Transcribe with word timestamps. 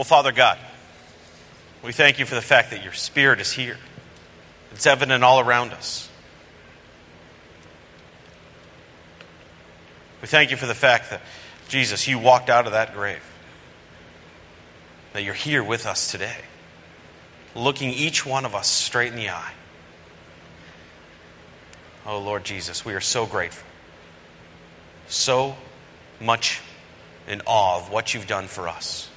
Well, 0.00 0.06
Father 0.06 0.32
God, 0.32 0.56
we 1.84 1.92
thank 1.92 2.18
you 2.18 2.24
for 2.24 2.34
the 2.34 2.40
fact 2.40 2.70
that 2.70 2.82
your 2.82 2.94
Spirit 2.94 3.38
is 3.38 3.52
here. 3.52 3.76
It's 4.72 4.86
evident 4.86 5.22
all 5.22 5.40
around 5.40 5.74
us. 5.74 6.08
We 10.22 10.26
thank 10.26 10.50
you 10.50 10.56
for 10.56 10.64
the 10.64 10.74
fact 10.74 11.10
that, 11.10 11.20
Jesus, 11.68 12.08
you 12.08 12.18
walked 12.18 12.48
out 12.48 12.64
of 12.64 12.72
that 12.72 12.94
grave, 12.94 13.22
that 15.12 15.22
you're 15.22 15.34
here 15.34 15.62
with 15.62 15.84
us 15.84 16.10
today, 16.10 16.38
looking 17.54 17.90
each 17.90 18.24
one 18.24 18.46
of 18.46 18.54
us 18.54 18.68
straight 18.68 19.12
in 19.12 19.16
the 19.16 19.28
eye. 19.28 19.52
Oh, 22.06 22.20
Lord 22.20 22.44
Jesus, 22.44 22.86
we 22.86 22.94
are 22.94 23.02
so 23.02 23.26
grateful. 23.26 23.68
So 25.08 25.56
much 26.18 26.62
in 27.28 27.42
awe 27.44 27.76
of 27.76 27.92
what 27.92 28.14
you've 28.14 28.26
done 28.26 28.46
for 28.46 28.66
us. 28.66 29.09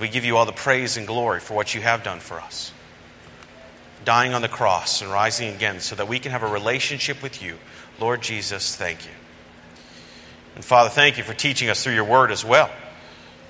We 0.00 0.08
give 0.08 0.24
you 0.24 0.36
all 0.36 0.46
the 0.46 0.52
praise 0.52 0.96
and 0.96 1.06
glory 1.06 1.40
for 1.40 1.54
what 1.54 1.74
you 1.74 1.80
have 1.80 2.02
done 2.02 2.20
for 2.20 2.40
us. 2.40 2.72
Dying 4.04 4.34
on 4.34 4.42
the 4.42 4.48
cross 4.48 5.02
and 5.02 5.10
rising 5.10 5.54
again 5.54 5.80
so 5.80 5.96
that 5.96 6.08
we 6.08 6.18
can 6.18 6.32
have 6.32 6.42
a 6.42 6.48
relationship 6.48 7.22
with 7.22 7.42
you. 7.42 7.58
Lord 8.00 8.22
Jesus, 8.22 8.76
thank 8.76 9.04
you. 9.04 9.12
And 10.54 10.64
Father, 10.64 10.90
thank 10.90 11.18
you 11.18 11.24
for 11.24 11.34
teaching 11.34 11.68
us 11.68 11.82
through 11.82 11.94
your 11.94 12.04
word 12.04 12.30
as 12.30 12.44
well. 12.44 12.70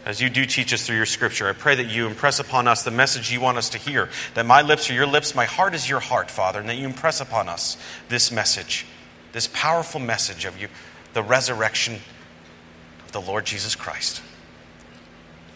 As 0.04 0.20
you 0.20 0.30
do 0.30 0.46
teach 0.46 0.72
us 0.72 0.86
through 0.86 0.96
your 0.96 1.06
scripture, 1.06 1.48
I 1.48 1.52
pray 1.52 1.74
that 1.74 1.88
you 1.88 2.06
impress 2.06 2.38
upon 2.38 2.66
us 2.66 2.82
the 2.82 2.90
message 2.90 3.30
you 3.30 3.40
want 3.40 3.58
us 3.58 3.68
to 3.70 3.78
hear. 3.78 4.08
That 4.34 4.46
my 4.46 4.62
lips 4.62 4.90
are 4.90 4.94
your 4.94 5.06
lips, 5.06 5.34
my 5.34 5.44
heart 5.44 5.74
is 5.74 5.88
your 5.88 6.00
heart, 6.00 6.30
Father, 6.30 6.60
and 6.60 6.68
that 6.68 6.76
you 6.76 6.86
impress 6.86 7.20
upon 7.20 7.48
us 7.48 7.76
this 8.08 8.32
message, 8.32 8.86
this 9.32 9.48
powerful 9.52 10.00
message 10.00 10.44
of 10.44 10.58
you, 10.60 10.68
the 11.12 11.22
resurrection 11.22 11.98
of 13.04 13.12
the 13.12 13.20
Lord 13.20 13.44
Jesus 13.44 13.74
Christ. 13.74 14.22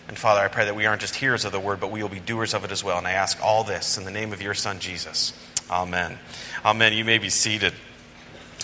And 0.09 0.19
Father, 0.19 0.41
I 0.41 0.49
pray 0.49 0.65
that 0.65 0.77
we 0.77 0.87
aren't 0.87 1.01
just 1.01 1.15
hearers 1.15 1.45
of 1.45 1.53
the 1.53 1.61
word, 1.61 1.81
but 1.81 1.91
we 1.91 2.03
will 2.03 2.11
be 2.11 2.21
doers 2.21 2.55
of 2.55 2.65
it 2.65 2.73
as 2.73 2.83
well. 2.85 2.99
And 2.99 3.07
I 3.07 3.13
ask 3.13 3.43
all 3.43 3.65
this 3.65 3.97
in 3.97 4.05
the 4.05 4.11
name 4.11 4.33
of 4.33 4.43
your 4.43 4.55
Son, 4.55 4.79
Jesus. 4.79 5.33
Amen. 5.71 6.19
Amen. 6.65 6.93
You 6.93 7.05
may 7.05 7.19
be 7.19 7.31
seated. 7.31 7.73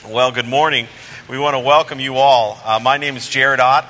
Well, 0.07 0.31
good 0.31 0.47
morning. 0.47 0.89
We 1.29 1.39
want 1.39 1.55
to 1.55 1.61
welcome 1.61 2.01
you 2.01 2.17
all. 2.17 2.61
Uh, 2.65 2.79
my 2.81 2.99
name 2.99 3.17
is 3.17 3.29
Jared 3.29 3.61
Ott, 3.61 3.87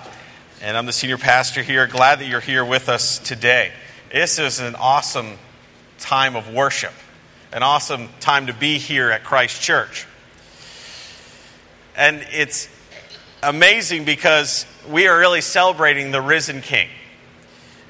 and 0.63 0.77
I'm 0.77 0.87
the 0.87 0.93
senior 0.93 1.19
pastor 1.19 1.63
here. 1.63 1.87
Glad 1.87 2.21
that 2.21 2.27
you're 2.27 2.41
here 2.41 2.65
with 2.65 2.89
us 2.89 3.19
today. 3.19 3.73
This 4.13 4.39
is 4.39 4.61
an 4.61 4.75
awesome 4.75 5.39
time 5.99 6.37
of 6.37 6.53
worship, 6.53 6.93
an 7.53 7.63
awesome 7.63 8.09
time 8.21 8.47
to 8.47 8.55
be 8.55 8.79
here 8.79 9.11
at 9.11 9.25
Christ 9.25 9.61
Church. 9.61 10.07
And 11.97 12.25
it's 12.33 12.69
amazing 13.43 14.05
because 14.05 14.65
we 14.89 15.09
are 15.09 15.19
really 15.19 15.41
celebrating 15.41 16.11
the 16.11 16.21
risen 16.21 16.61
King. 16.61 16.89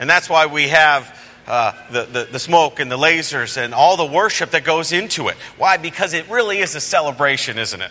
And 0.00 0.08
that's 0.08 0.28
why 0.28 0.46
we 0.46 0.68
have 0.68 1.18
uh, 1.46 1.72
the, 1.90 2.04
the, 2.04 2.24
the, 2.32 2.38
smoke 2.38 2.78
and 2.78 2.90
the 2.90 2.98
lasers 2.98 3.56
and 3.56 3.74
all 3.74 3.96
the 3.96 4.04
worship 4.04 4.50
that 4.50 4.64
goes 4.64 4.92
into 4.92 5.28
it. 5.28 5.36
Why? 5.56 5.78
Because 5.78 6.12
it 6.12 6.28
really 6.28 6.58
is 6.58 6.74
a 6.74 6.80
celebration, 6.80 7.58
isn't 7.58 7.80
it? 7.80 7.90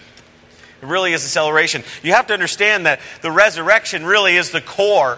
It 0.81 0.88
really 0.88 1.13
is 1.13 1.25
a 1.25 1.28
celebration. 1.28 1.83
You 2.03 2.13
have 2.13 2.28
to 2.28 2.33
understand 2.33 2.85
that 2.85 3.00
the 3.22 3.31
resurrection 3.31 4.05
really 4.05 4.35
is 4.35 4.52
the 4.52 4.61
core 4.61 5.17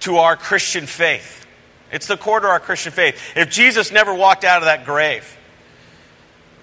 to 0.00 0.16
our 0.16 0.36
Christian 0.36 0.86
faith. 0.86 1.46
It's 1.92 2.06
the 2.06 2.16
core 2.16 2.40
to 2.40 2.46
our 2.46 2.60
Christian 2.60 2.92
faith. 2.92 3.20
If 3.36 3.50
Jesus 3.50 3.92
never 3.92 4.14
walked 4.14 4.44
out 4.44 4.58
of 4.58 4.64
that 4.64 4.86
grave, 4.86 5.36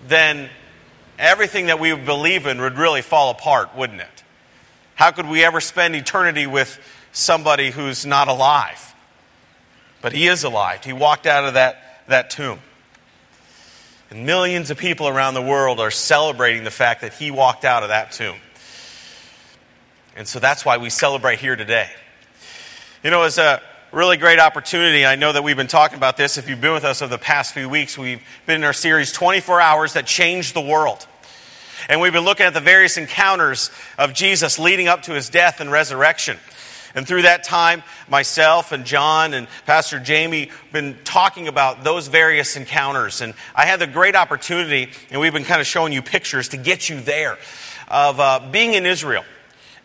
then 0.07 0.49
everything 1.19 1.67
that 1.67 1.79
we 1.79 1.95
believe 1.95 2.47
in 2.47 2.59
would 2.59 2.77
really 2.77 3.03
fall 3.03 3.29
apart, 3.29 3.75
wouldn't 3.75 4.01
it? 4.01 4.23
How 4.95 5.11
could 5.11 5.27
we 5.27 5.43
ever 5.43 5.61
spend 5.61 5.95
eternity 5.95 6.47
with 6.47 6.79
somebody 7.11 7.69
who's 7.69 8.05
not 8.05 8.27
alive? 8.27 8.94
But 10.05 10.13
he 10.13 10.27
is 10.27 10.43
alive. 10.43 10.83
He 10.83 10.93
walked 10.93 11.25
out 11.25 11.45
of 11.45 11.55
that, 11.55 12.03
that 12.05 12.29
tomb. 12.29 12.59
And 14.11 14.27
millions 14.27 14.69
of 14.69 14.77
people 14.77 15.07
around 15.07 15.33
the 15.33 15.41
world 15.41 15.79
are 15.79 15.89
celebrating 15.89 16.63
the 16.63 16.69
fact 16.69 17.01
that 17.01 17.13
he 17.13 17.31
walked 17.31 17.65
out 17.65 17.81
of 17.81 17.89
that 17.89 18.11
tomb. 18.11 18.35
And 20.15 20.27
so 20.27 20.37
that's 20.37 20.63
why 20.63 20.77
we 20.77 20.91
celebrate 20.91 21.39
here 21.39 21.55
today. 21.55 21.89
You 23.03 23.09
know, 23.09 23.23
it's 23.23 23.39
a 23.39 23.63
really 23.91 24.17
great 24.17 24.37
opportunity. 24.37 25.07
I 25.07 25.15
know 25.15 25.31
that 25.31 25.43
we've 25.43 25.57
been 25.57 25.65
talking 25.65 25.97
about 25.97 26.17
this. 26.17 26.37
If 26.37 26.49
you've 26.49 26.61
been 26.61 26.73
with 26.73 26.85
us 26.85 27.01
over 27.01 27.09
the 27.09 27.17
past 27.17 27.55
few 27.55 27.67
weeks, 27.67 27.97
we've 27.97 28.21
been 28.45 28.57
in 28.57 28.63
our 28.63 28.73
series 28.73 29.11
24 29.11 29.59
Hours 29.59 29.93
That 29.93 30.05
Changed 30.05 30.53
the 30.53 30.61
World. 30.61 31.07
And 31.89 31.99
we've 31.99 32.13
been 32.13 32.25
looking 32.25 32.45
at 32.45 32.53
the 32.53 32.61
various 32.61 32.97
encounters 32.97 33.71
of 33.97 34.13
Jesus 34.13 34.59
leading 34.59 34.87
up 34.87 35.01
to 35.03 35.13
his 35.13 35.31
death 35.31 35.61
and 35.61 35.71
resurrection. 35.71 36.37
And 36.95 37.05
through 37.05 37.23
that 37.23 37.43
time, 37.43 37.83
myself 38.09 38.71
and 38.71 38.85
John 38.85 39.33
and 39.33 39.47
Pastor 39.65 39.99
Jamie 39.99 40.49
been 40.71 40.97
talking 41.03 41.49
about 41.49 41.83
those 41.83 42.07
various 42.07 42.55
encounters. 42.55 43.19
And 43.19 43.33
I 43.53 43.65
had 43.65 43.81
the 43.81 43.87
great 43.87 44.15
opportunity, 44.15 44.89
and 45.11 45.19
we've 45.19 45.33
been 45.33 45.43
kind 45.43 45.59
of 45.59 45.67
showing 45.67 45.91
you 45.91 46.01
pictures 46.01 46.49
to 46.49 46.57
get 46.57 46.87
you 46.87 47.01
there, 47.01 47.37
of 47.89 48.19
uh, 48.19 48.39
being 48.49 48.73
in 48.73 48.85
Israel 48.85 49.25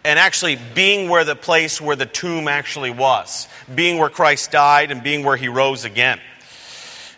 and 0.04 0.18
actually 0.18 0.56
being 0.74 1.08
where 1.08 1.24
the 1.24 1.36
place 1.36 1.80
where 1.80 1.96
the 1.96 2.06
tomb 2.06 2.48
actually 2.48 2.90
was, 2.90 3.48
being 3.74 3.98
where 3.98 4.08
Christ 4.08 4.50
died 4.50 4.90
and 4.90 5.02
being 5.02 5.24
where 5.24 5.36
he 5.36 5.48
rose 5.48 5.84
again. 5.84 6.18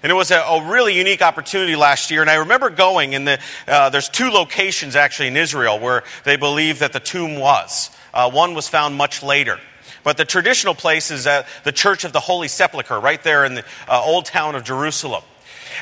And 0.03 0.11
it 0.11 0.17
was 0.17 0.33
a, 0.33 0.41
a, 0.41 0.69
really 0.69 0.97
unique 0.97 1.23
opportunity 1.23 1.77
last 1.77 2.11
year. 2.11 2.23
And 2.23 2.31
I 2.31 2.37
remember 2.37 2.71
going, 2.71 3.15
and 3.15 3.29
the, 3.29 3.39
uh, 3.69 3.89
there's 3.91 4.09
two 4.09 4.31
locations 4.31 4.97
actually 4.97 5.29
in 5.29 5.37
Israel 5.37 5.79
where 5.79 6.03
they 6.25 6.35
believe 6.35 6.81
that 6.81 6.93
the 6.93 6.99
tomb 6.99 7.39
was. 7.39 7.91
Uh, 8.13 8.29
one 8.29 8.55
was 8.55 8.67
found 8.67 8.97
much 8.97 9.23
later. 9.23 9.61
But 10.05 10.17
the 10.17 10.25
traditional 10.25 10.75
place 10.75 11.11
is 11.11 11.27
at 11.27 11.47
the 11.65 11.73
Church 11.73 12.05
of 12.05 12.13
the 12.13 12.21
Holy 12.21 12.49
Sepulchre, 12.49 12.99
right 12.99 13.23
there 13.23 13.45
in 13.45 13.55
the 13.55 13.65
uh, 13.89 14.03
old 14.03 14.25
town 14.25 14.55
of 14.55 14.65
Jerusalem. 14.65 15.23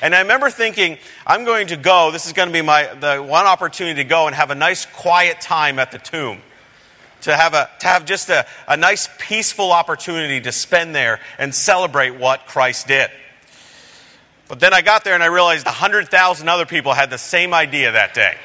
And 0.03 0.15
I 0.15 0.21
remember 0.21 0.51
thinking, 0.51 0.99
I'm 1.27 1.45
going 1.45 1.69
to 1.69 1.77
go, 1.77 2.11
this 2.11 2.27
is 2.27 2.33
going 2.33 2.49
to 2.49 2.53
be 2.53 2.63
my, 2.63 2.87
the 2.95 3.19
one 3.19 3.47
opportunity 3.47 4.03
to 4.03 4.09
go 4.09 4.27
and 4.27 4.37
have 4.37 4.51
a 4.51 4.55
nice 4.55 4.87
quiet 4.87 5.41
time 5.41 5.79
at 5.79 5.93
the 5.93 5.99
tomb. 5.99 6.41
To 7.23 7.37
have, 7.37 7.53
a, 7.53 7.69
to 7.81 7.87
have 7.87 8.07
just 8.07 8.31
a, 8.31 8.47
a 8.67 8.79
nice 8.79 9.09
peaceful 9.19 9.73
opportunity 9.73 10.41
to 10.41 10.53
spend 10.53 10.95
there 10.95 11.21
and 11.39 11.55
celebrate 11.55 12.13
what 12.13 12.47
Christ 12.47 12.89
did. 12.89 13.11
But 14.49 14.59
then 14.59 14.73
I 14.73 14.81
got 14.81 15.05
there 15.05 15.15
and 15.15 15.23
I 15.23 15.27
realized 15.27 15.67
100,000 15.67 16.49
other 16.49 16.65
people 16.65 16.95
had 16.95 17.11
the 17.11 17.19
same 17.19 17.53
idea 17.53 17.93
that 17.93 18.15
day. 18.15 18.37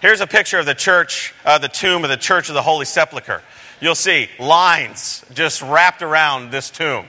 Here's 0.00 0.20
a 0.20 0.26
picture 0.26 0.58
of 0.58 0.66
the 0.66 0.74
church, 0.74 1.34
uh, 1.44 1.58
the 1.58 1.68
tomb 1.68 2.04
of 2.04 2.10
the 2.10 2.16
Church 2.16 2.48
of 2.48 2.54
the 2.54 2.62
Holy 2.62 2.84
Sepulchre 2.84 3.42
you'll 3.80 3.94
see 3.94 4.28
lines 4.38 5.24
just 5.34 5.62
wrapped 5.62 6.02
around 6.02 6.50
this 6.50 6.70
tomb. 6.70 7.06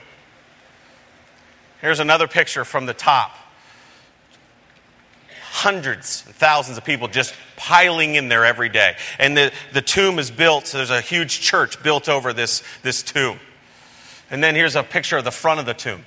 Here's 1.80 2.00
another 2.00 2.28
picture 2.28 2.64
from 2.64 2.86
the 2.86 2.94
top. 2.94 3.32
Hundreds 5.52 6.24
and 6.26 6.34
thousands 6.34 6.78
of 6.78 6.84
people 6.84 7.08
just 7.08 7.34
piling 7.56 8.14
in 8.14 8.28
there 8.28 8.44
every 8.44 8.68
day. 8.68 8.96
And 9.18 9.36
the, 9.36 9.52
the 9.72 9.82
tomb 9.82 10.18
is 10.18 10.30
built, 10.30 10.66
so 10.66 10.78
there's 10.78 10.90
a 10.90 11.00
huge 11.00 11.40
church 11.40 11.82
built 11.82 12.08
over 12.08 12.32
this, 12.32 12.62
this 12.82 13.02
tomb. 13.02 13.38
And 14.30 14.44
then 14.44 14.54
here's 14.54 14.76
a 14.76 14.82
picture 14.82 15.16
of 15.16 15.24
the 15.24 15.30
front 15.30 15.58
of 15.58 15.66
the 15.66 15.74
tomb. 15.74 16.04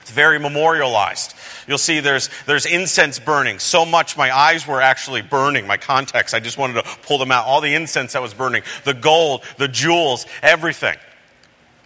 It's 0.00 0.10
very 0.10 0.38
memorialized. 0.38 1.34
You'll 1.66 1.78
see 1.78 2.00
there's, 2.00 2.30
there's 2.46 2.66
incense 2.66 3.18
burning. 3.18 3.58
So 3.58 3.84
much 3.84 4.16
my 4.16 4.34
eyes 4.34 4.66
were 4.66 4.80
actually 4.80 5.22
burning, 5.22 5.66
my 5.66 5.76
contacts. 5.76 6.32
I 6.32 6.40
just 6.40 6.58
wanted 6.58 6.82
to 6.82 6.82
pull 7.02 7.18
them 7.18 7.30
out. 7.30 7.46
All 7.46 7.60
the 7.60 7.74
incense 7.74 8.14
that 8.14 8.22
was 8.22 8.34
burning, 8.34 8.62
the 8.84 8.94
gold, 8.94 9.44
the 9.58 9.68
jewels, 9.68 10.26
everything. 10.42 10.96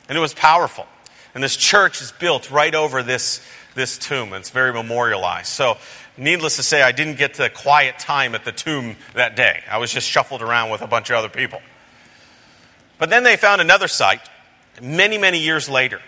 And 0.09 0.17
it 0.17 0.21
was 0.21 0.35
powerful. 0.35 0.87
And 1.35 1.43
this 1.43 1.57
church 1.57 2.01
is 2.01 2.13
built 2.13 2.51
right 2.51 2.75
over 2.75 3.03
this, 3.03 3.41
this 3.75 3.99
tomb. 3.99 4.33
And 4.33 4.37
it's 4.37 4.51
very 4.51 4.73
memorialized. 4.73 5.49
So, 5.49 5.77
needless 6.17 6.57
to 6.57 6.63
say, 6.63 6.83
I 6.83 6.93
didn't 6.93 7.19
get 7.19 7.35
to 7.35 7.51
quiet 7.51 7.99
time 7.99 8.35
at 8.35 8.45
the 8.45 8.53
tomb 8.53 8.97
that 9.15 9.35
day. 9.35 9.63
I 9.69 9.79
was 9.79 9.93
just 9.93 10.09
shuffled 10.09 10.43
around 10.43 10.71
with 10.71 10.83
a 10.83 10.87
bunch 10.87 11.11
of 11.11 11.17
other 11.17 11.29
people. 11.29 11.61
But 12.99 13.11
then 13.11 13.25
they 13.25 13.37
found 13.37 13.61
another 13.61 13.89
site 13.89 14.21
many, 14.81 15.19
many 15.19 15.41
years 15.41 15.69
later. 15.69 16.00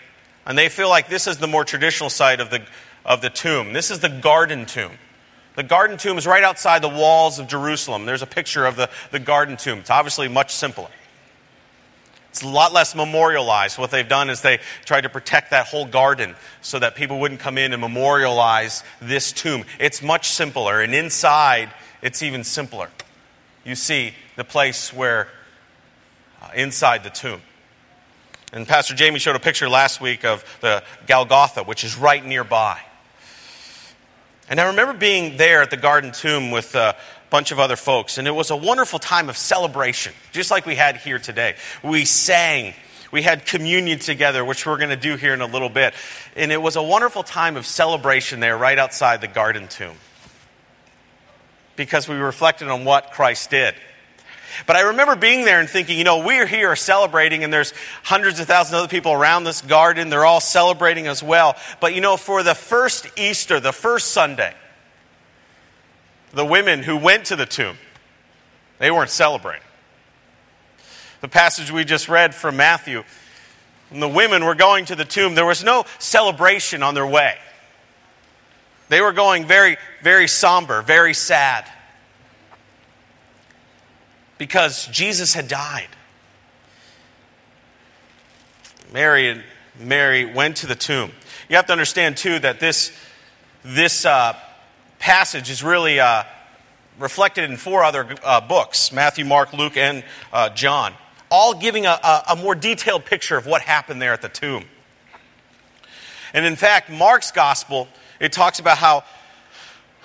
And 0.47 0.57
they 0.57 0.69
feel 0.69 0.87
like 0.87 1.09
this 1.09 1.27
is 1.27 1.37
the 1.37 1.47
more 1.47 1.65
traditional 1.65 2.09
site 2.09 2.39
of 2.39 2.49
the, 2.49 2.63
of 3.05 3.21
the 3.21 3.29
tomb. 3.29 3.73
This 3.73 3.91
is 3.91 3.99
the 3.99 4.09
garden 4.09 4.65
tomb. 4.65 4.93
The 5.55 5.63
garden 5.63 5.97
tomb 5.97 6.17
is 6.17 6.25
right 6.25 6.43
outside 6.43 6.81
the 6.81 6.87
walls 6.87 7.37
of 7.37 7.47
Jerusalem. 7.47 8.05
There's 8.05 8.21
a 8.21 8.27
picture 8.27 8.65
of 8.65 8.77
the, 8.77 8.89
the 9.11 9.19
garden 9.19 9.57
tomb. 9.57 9.79
It's 9.79 9.89
obviously 9.89 10.29
much 10.29 10.53
simpler. 10.53 10.87
It's 12.29 12.43
a 12.43 12.47
lot 12.47 12.71
less 12.71 12.95
memorialized. 12.95 13.77
What 13.77 13.91
they've 13.91 14.07
done 14.07 14.29
is 14.29 14.41
they 14.41 14.59
tried 14.85 15.01
to 15.01 15.09
protect 15.09 15.51
that 15.51 15.65
whole 15.65 15.85
garden 15.85 16.35
so 16.61 16.79
that 16.79 16.95
people 16.95 17.19
wouldn't 17.19 17.39
come 17.39 17.57
in 17.57 17.73
and 17.73 17.81
memorialize 17.81 18.83
this 19.01 19.31
tomb. 19.31 19.65
It's 19.79 20.01
much 20.01 20.29
simpler, 20.29 20.79
and 20.79 20.93
inside, 20.93 21.71
it's 22.01 22.21
even 22.21 22.43
simpler. 22.43 22.89
You 23.65 23.75
see 23.75 24.13
the 24.35 24.43
place 24.43 24.93
where, 24.93 25.29
uh, 26.41 26.49
inside 26.55 27.03
the 27.03 27.09
tomb. 27.09 27.41
And 28.53 28.67
Pastor 28.67 28.95
Jamie 28.95 29.19
showed 29.19 29.35
a 29.35 29.39
picture 29.39 29.67
last 29.67 29.99
week 29.99 30.23
of 30.23 30.43
the 30.61 30.83
Golgotha, 31.05 31.63
which 31.63 31.83
is 31.83 31.97
right 31.97 32.25
nearby. 32.25 32.79
And 34.49 34.59
I 34.61 34.67
remember 34.67 34.93
being 34.93 35.35
there 35.35 35.61
at 35.61 35.69
the 35.69 35.77
Garden 35.77 36.13
Tomb 36.13 36.51
with 36.51 36.73
a 36.75 36.95
bunch 37.29 37.51
of 37.51 37.59
other 37.59 37.75
folks, 37.75 38.17
and 38.17 38.25
it 38.25 38.31
was 38.31 38.49
a 38.49 38.55
wonderful 38.55 38.99
time 38.99 39.27
of 39.27 39.35
celebration, 39.35 40.13
just 40.31 40.49
like 40.49 40.65
we 40.65 40.75
had 40.75 40.95
here 40.95 41.19
today. 41.19 41.55
We 41.83 42.05
sang, 42.05 42.73
We 43.11 43.21
had 43.21 43.45
communion 43.45 43.99
together, 43.99 44.43
which 44.43 44.65
we're 44.65 44.77
going 44.77 44.89
to 44.89 44.95
do 44.95 45.15
here 45.15 45.33
in 45.33 45.41
a 45.41 45.45
little 45.45 45.69
bit. 45.69 45.93
And 46.35 46.51
it 46.51 46.61
was 46.61 46.75
a 46.75 46.83
wonderful 46.83 47.23
time 47.23 47.57
of 47.57 47.65
celebration 47.65 48.39
there 48.39 48.57
right 48.57 48.77
outside 48.77 49.21
the 49.21 49.27
garden 49.27 49.67
tomb 49.67 49.95
because 51.75 52.07
we 52.07 52.15
reflected 52.15 52.67
on 52.67 52.85
what 52.85 53.11
Christ 53.11 53.49
did. 53.49 53.75
But 54.65 54.75
I 54.75 54.81
remember 54.81 55.15
being 55.15 55.45
there 55.45 55.59
and 55.59 55.69
thinking, 55.69 55.97
you 55.97 56.03
know, 56.03 56.25
we're 56.25 56.47
here 56.47 56.75
celebrating, 56.75 57.43
and 57.43 57.53
there's 57.53 57.73
hundreds 58.03 58.39
of 58.39 58.47
thousands 58.47 58.73
of 58.73 58.79
other 58.79 58.87
people 58.87 59.13
around 59.13 59.43
this 59.43 59.61
garden. 59.61 60.09
They're 60.09 60.25
all 60.25 60.39
celebrating 60.39 61.07
as 61.07 61.21
well. 61.21 61.55
But 61.79 61.93
you 61.93 62.01
know, 62.01 62.17
for 62.17 62.43
the 62.43 62.55
first 62.55 63.07
Easter, 63.17 63.59
the 63.59 63.71
first 63.71 64.11
Sunday, 64.11 64.53
the 66.33 66.45
women 66.45 66.83
who 66.83 66.97
went 66.97 67.25
to 67.25 67.35
the 67.35 67.45
tomb, 67.45 67.77
they 68.79 68.91
weren't 68.91 69.09
celebrating. 69.09 69.63
The 71.21 71.27
passage 71.27 71.71
we 71.71 71.83
just 71.83 72.09
read 72.09 72.35
from 72.35 72.57
Matthew, 72.57 73.03
when 73.89 73.99
the 73.99 74.07
women 74.07 74.45
were 74.45 74.55
going 74.55 74.85
to 74.85 74.95
the 74.95 75.05
tomb, 75.05 75.35
there 75.35 75.45
was 75.45 75.63
no 75.63 75.85
celebration 75.99 76.83
on 76.83 76.93
their 76.93 77.07
way. 77.07 77.35
They 78.89 79.01
were 79.01 79.13
going 79.13 79.45
very, 79.45 79.77
very 80.01 80.27
somber, 80.27 80.81
very 80.81 81.13
sad. 81.13 81.65
Because 84.37 84.87
Jesus 84.87 85.33
had 85.33 85.47
died. 85.47 85.87
Mary 88.93 89.29
and 89.29 89.43
Mary 89.79 90.25
went 90.25 90.57
to 90.57 90.67
the 90.67 90.75
tomb. 90.75 91.11
You 91.49 91.55
have 91.55 91.65
to 91.67 91.71
understand, 91.71 92.17
too, 92.17 92.39
that 92.39 92.59
this, 92.59 92.91
this 93.63 94.05
uh, 94.05 94.35
passage 94.99 95.49
is 95.49 95.63
really 95.63 95.99
uh, 95.99 96.23
reflected 96.99 97.49
in 97.49 97.57
four 97.57 97.83
other 97.83 98.07
uh, 98.23 98.41
books 98.41 98.91
Matthew, 98.91 99.25
Mark, 99.25 99.53
Luke, 99.53 99.77
and 99.77 100.03
uh, 100.31 100.49
John, 100.49 100.93
all 101.29 101.53
giving 101.53 101.85
a, 101.85 101.99
a, 102.03 102.23
a 102.29 102.35
more 102.35 102.55
detailed 102.55 103.05
picture 103.05 103.37
of 103.37 103.45
what 103.45 103.61
happened 103.61 104.01
there 104.01 104.13
at 104.13 104.21
the 104.21 104.29
tomb. 104.29 104.65
And 106.33 106.45
in 106.45 106.55
fact, 106.55 106.89
Mark's 106.89 107.31
gospel 107.31 107.87
it 108.19 108.31
talks 108.31 108.59
about 108.59 108.77
how 108.77 109.03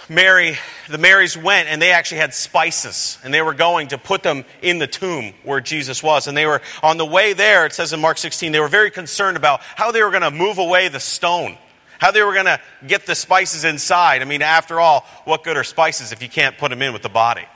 Mary, 0.09 0.59
the 0.89 0.99
Marys 0.99 1.37
went 1.37 1.69
and 1.69 1.81
they 1.81 1.93
actually 1.93 2.19
had 2.19 2.35
spices 2.35 3.19
and 3.23 3.33
they 3.33 3.43
were 3.43 3.55
going 3.55 3.89
to 3.89 3.99
put 3.99 4.23
them 4.23 4.45
in 4.61 4.79
the 4.79 4.87
tomb 4.87 5.33
where 5.45 5.61
Jesus 5.61 6.03
was. 6.03 6.27
And 6.27 6.37
they 6.37 6.47
were 6.47 6.61
on 6.83 6.97
the 6.97 7.07
way 7.07 7.33
there, 7.33 7.67
it 7.67 7.73
says 7.73 7.93
in 7.93 8.01
Mark 8.01 8.19
16, 8.19 8.53
they 8.53 8.61
were 8.61 8.69
very 8.69 8.91
concerned 8.91 9.37
about 9.37 9.61
how 9.63 9.93
they 9.93 10.03
were 10.03 10.11
going 10.11 10.23
to 10.23 10.31
move 10.31 10.59
away 10.59 10.89
the 10.89 11.01
stone, 11.01 11.57
how 11.99 12.11
they 12.11 12.23
were 12.23 12.33
going 12.33 12.47
to 12.47 12.61
get 12.87 13.07
the 13.07 13.15
spices 13.15 13.65
inside. 13.65 14.23
I 14.23 14.25
mean, 14.25 14.43
after 14.43 14.81
all, 14.81 15.07
what 15.25 15.45
good 15.45 15.57
are 15.57 15.65
spices 15.65 16.13
if 16.13 16.23
you 16.23 16.29
can't 16.29 16.59
put 16.59 16.71
them 16.71 16.83
in 16.83 16.93
with 16.93 17.03
the 17.03 17.09
body? 17.09 17.47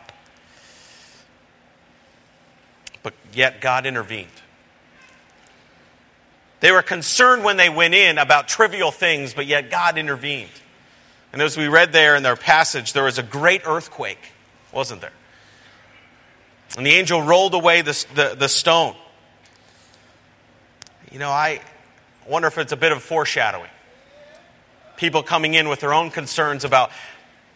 But 3.02 3.14
yet 3.32 3.60
God 3.60 3.87
intervened. 3.87 4.28
They 6.60 6.72
were 6.72 6.82
concerned 6.82 7.44
when 7.44 7.56
they 7.56 7.69
went 7.69 7.94
in 7.94 8.19
about 8.19 8.48
trivial 8.48 8.90
things, 8.90 9.34
but 9.34 9.46
yet 9.46 9.70
God 9.70 9.98
intervened. 9.98 10.50
And 11.37 11.43
as 11.43 11.55
we 11.55 11.69
read 11.69 11.93
there 11.93 12.17
in 12.17 12.23
their 12.23 12.35
passage, 12.35 12.94
there 12.94 13.05
was 13.05 13.19
a 13.19 13.23
great 13.23 13.61
earthquake, 13.67 14.33
wasn't 14.73 15.03
there? 15.03 15.12
And 16.79 16.87
the 16.87 16.93
angel 16.93 17.21
rolled 17.21 17.53
away 17.53 17.83
the, 17.83 18.06
the, 18.15 18.37
the 18.38 18.49
stone. 18.49 18.94
You 21.12 21.19
know, 21.19 21.29
I 21.29 21.61
wonder 22.27 22.49
if 22.49 22.56
it's 22.56 22.73
a 22.73 22.77
bit 22.79 22.91
of 22.91 23.03
foreshadowing. 23.03 23.69
People 24.97 25.23
coming 25.23 25.53
in 25.53 25.69
with 25.69 25.81
their 25.81 25.93
own 25.93 26.09
concerns 26.09 26.65
about 26.65 26.91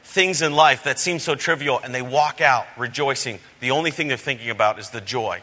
things 0.04 0.42
in 0.42 0.52
life 0.52 0.84
that 0.84 0.98
seem 0.98 1.18
so 1.18 1.34
trivial, 1.34 1.80
and 1.82 1.94
they 1.94 2.02
walk 2.02 2.42
out 2.42 2.66
rejoicing. 2.76 3.38
The 3.60 3.70
only 3.70 3.90
thing 3.90 4.08
they're 4.08 4.18
thinking 4.18 4.50
about 4.50 4.78
is 4.78 4.90
the 4.90 5.00
joy 5.00 5.40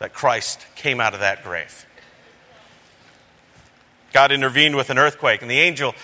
that 0.00 0.12
Christ 0.12 0.66
came 0.74 1.00
out 1.00 1.14
of 1.14 1.20
that 1.20 1.44
grave. 1.44 1.86
God 4.12 4.32
intervened 4.32 4.74
with 4.74 4.90
an 4.90 4.98
earthquake, 4.98 5.40
and 5.40 5.48
the 5.48 5.60
angel 5.60 5.94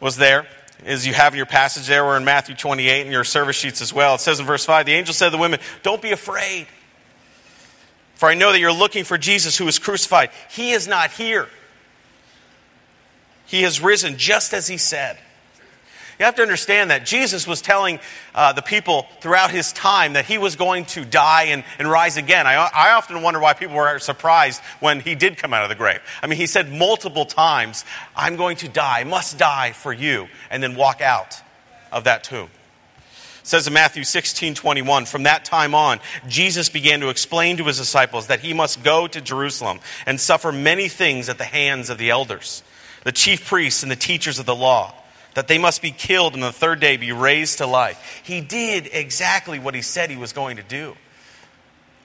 was 0.00 0.16
there. 0.16 0.48
As 0.84 1.06
you 1.06 1.14
have 1.14 1.32
in 1.32 1.38
your 1.38 1.46
passage 1.46 1.86
there, 1.86 2.04
we're 2.04 2.16
in 2.16 2.24
Matthew 2.24 2.54
28 2.54 3.06
in 3.06 3.12
your 3.12 3.24
service 3.24 3.56
sheets 3.56 3.80
as 3.80 3.92
well. 3.92 4.16
It 4.16 4.20
says 4.20 4.38
in 4.38 4.46
verse 4.46 4.64
5 4.64 4.84
the 4.86 4.92
angel 4.92 5.14
said 5.14 5.26
to 5.26 5.30
the 5.32 5.38
women, 5.38 5.60
Don't 5.82 6.02
be 6.02 6.12
afraid, 6.12 6.66
for 8.14 8.28
I 8.28 8.34
know 8.34 8.52
that 8.52 8.60
you're 8.60 8.72
looking 8.72 9.04
for 9.04 9.16
Jesus 9.16 9.56
who 9.56 9.64
was 9.64 9.78
crucified. 9.78 10.30
He 10.50 10.72
is 10.72 10.86
not 10.86 11.10
here, 11.10 11.48
he 13.46 13.62
has 13.62 13.80
risen 13.80 14.18
just 14.18 14.52
as 14.52 14.66
he 14.66 14.76
said. 14.76 15.18
You 16.18 16.26
have 16.26 16.36
to 16.36 16.42
understand 16.42 16.90
that 16.90 17.04
Jesus 17.04 17.46
was 17.46 17.60
telling 17.60 17.98
uh, 18.34 18.52
the 18.52 18.62
people 18.62 19.06
throughout 19.20 19.50
his 19.50 19.72
time 19.72 20.12
that 20.12 20.24
he 20.24 20.38
was 20.38 20.54
going 20.54 20.84
to 20.86 21.04
die 21.04 21.44
and, 21.44 21.64
and 21.78 21.90
rise 21.90 22.16
again. 22.16 22.46
I, 22.46 22.54
I 22.54 22.92
often 22.92 23.20
wonder 23.22 23.40
why 23.40 23.54
people 23.54 23.74
were 23.74 23.98
surprised 23.98 24.60
when 24.78 25.00
he 25.00 25.16
did 25.16 25.38
come 25.38 25.52
out 25.52 25.64
of 25.64 25.70
the 25.70 25.74
grave. 25.74 26.00
I 26.22 26.28
mean, 26.28 26.38
he 26.38 26.46
said 26.46 26.70
multiple 26.70 27.24
times, 27.24 27.84
I'm 28.16 28.36
going 28.36 28.56
to 28.58 28.68
die, 28.68 29.02
must 29.02 29.38
die 29.38 29.72
for 29.72 29.92
you, 29.92 30.28
and 30.50 30.62
then 30.62 30.76
walk 30.76 31.00
out 31.00 31.42
of 31.90 32.04
that 32.04 32.22
tomb. 32.22 32.48
It 33.40 33.48
says 33.48 33.66
in 33.66 33.72
Matthew 33.72 34.04
16 34.04 34.54
21, 34.54 35.06
from 35.06 35.24
that 35.24 35.44
time 35.44 35.74
on, 35.74 35.98
Jesus 36.28 36.68
began 36.68 37.00
to 37.00 37.08
explain 37.08 37.56
to 37.56 37.64
his 37.64 37.76
disciples 37.76 38.28
that 38.28 38.40
he 38.40 38.54
must 38.54 38.84
go 38.84 39.08
to 39.08 39.20
Jerusalem 39.20 39.80
and 40.06 40.20
suffer 40.20 40.52
many 40.52 40.88
things 40.88 41.28
at 41.28 41.38
the 41.38 41.44
hands 41.44 41.90
of 41.90 41.98
the 41.98 42.10
elders, 42.10 42.62
the 43.02 43.12
chief 43.12 43.46
priests, 43.46 43.82
and 43.82 43.90
the 43.90 43.96
teachers 43.96 44.38
of 44.38 44.46
the 44.46 44.54
law 44.54 44.94
that 45.34 45.48
they 45.48 45.58
must 45.58 45.82
be 45.82 45.90
killed 45.90 46.34
and 46.34 46.42
the 46.42 46.52
third 46.52 46.80
day 46.80 46.96
be 46.96 47.12
raised 47.12 47.58
to 47.58 47.66
life. 47.66 48.22
He 48.24 48.40
did 48.40 48.88
exactly 48.92 49.58
what 49.58 49.74
he 49.74 49.82
said 49.82 50.10
he 50.10 50.16
was 50.16 50.32
going 50.32 50.56
to 50.56 50.62
do 50.62 50.96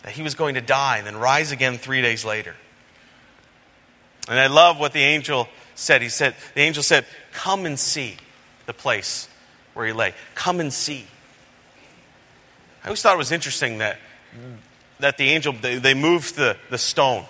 that 0.03 0.13
he 0.13 0.21
was 0.21 0.35
going 0.35 0.55
to 0.55 0.61
die 0.61 0.97
and 0.97 1.07
then 1.07 1.17
rise 1.17 1.51
again 1.51 1.77
three 1.77 2.01
days 2.01 2.23
later. 2.23 2.55
And 4.27 4.39
I 4.39 4.47
love 4.47 4.79
what 4.79 4.93
the 4.93 5.01
angel 5.01 5.47
said. 5.75 6.01
He 6.01 6.09
said, 6.09 6.35
The 6.55 6.61
angel 6.61 6.83
said, 6.83 7.05
Come 7.33 7.65
and 7.65 7.79
see 7.79 8.17
the 8.65 8.73
place 8.73 9.27
where 9.73 9.85
he 9.85 9.93
lay. 9.93 10.13
Come 10.35 10.59
and 10.59 10.71
see. 10.71 11.05
I 12.83 12.87
always 12.87 13.01
thought 13.01 13.15
it 13.15 13.17
was 13.17 13.31
interesting 13.31 13.79
that, 13.79 13.97
that 14.99 15.17
the 15.17 15.29
angel, 15.29 15.53
they, 15.53 15.77
they 15.77 15.93
moved 15.93 16.35
the, 16.35 16.57
the 16.69 16.77
stone. 16.77 17.25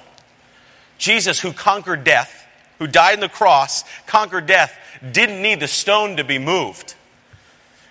Jesus, 0.98 1.40
who 1.40 1.54
conquered 1.54 2.04
death, 2.04 2.46
who 2.78 2.88
died 2.88 3.16
on 3.16 3.19
the 3.22 3.30
cross, 3.30 3.84
conquered 4.06 4.46
death, 4.46 4.78
didn't 5.12 5.42
need 5.42 5.60
the 5.60 5.68
stone 5.68 6.18
to 6.18 6.24
be 6.24 6.38
moved. 6.38 6.96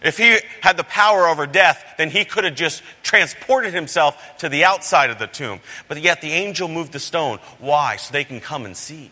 If 0.03 0.17
he 0.17 0.39
had 0.61 0.77
the 0.77 0.85
power 0.85 1.27
over 1.27 1.47
death, 1.47 1.95
then 1.99 2.11
he 2.11 2.25
could 2.25 2.45
have 2.45 2.55
just 2.55 2.83
transported 3.03 3.75
himself 3.75 4.39
to 4.39 4.49
the 4.49 4.65
outside 4.65 5.11
of 5.11 5.19
the 5.19 5.27
tomb. 5.27 5.61
But 5.89 6.01
yet 6.01 6.21
the 6.21 6.31
angel 6.31 6.69
moved 6.69 6.93
the 6.93 7.01
stone. 7.01 7.39
Why? 7.59 7.97
So 7.97 8.13
they 8.13 8.25
can 8.25 8.41
come 8.41 8.65
and 8.65 8.77
see. 8.77 9.11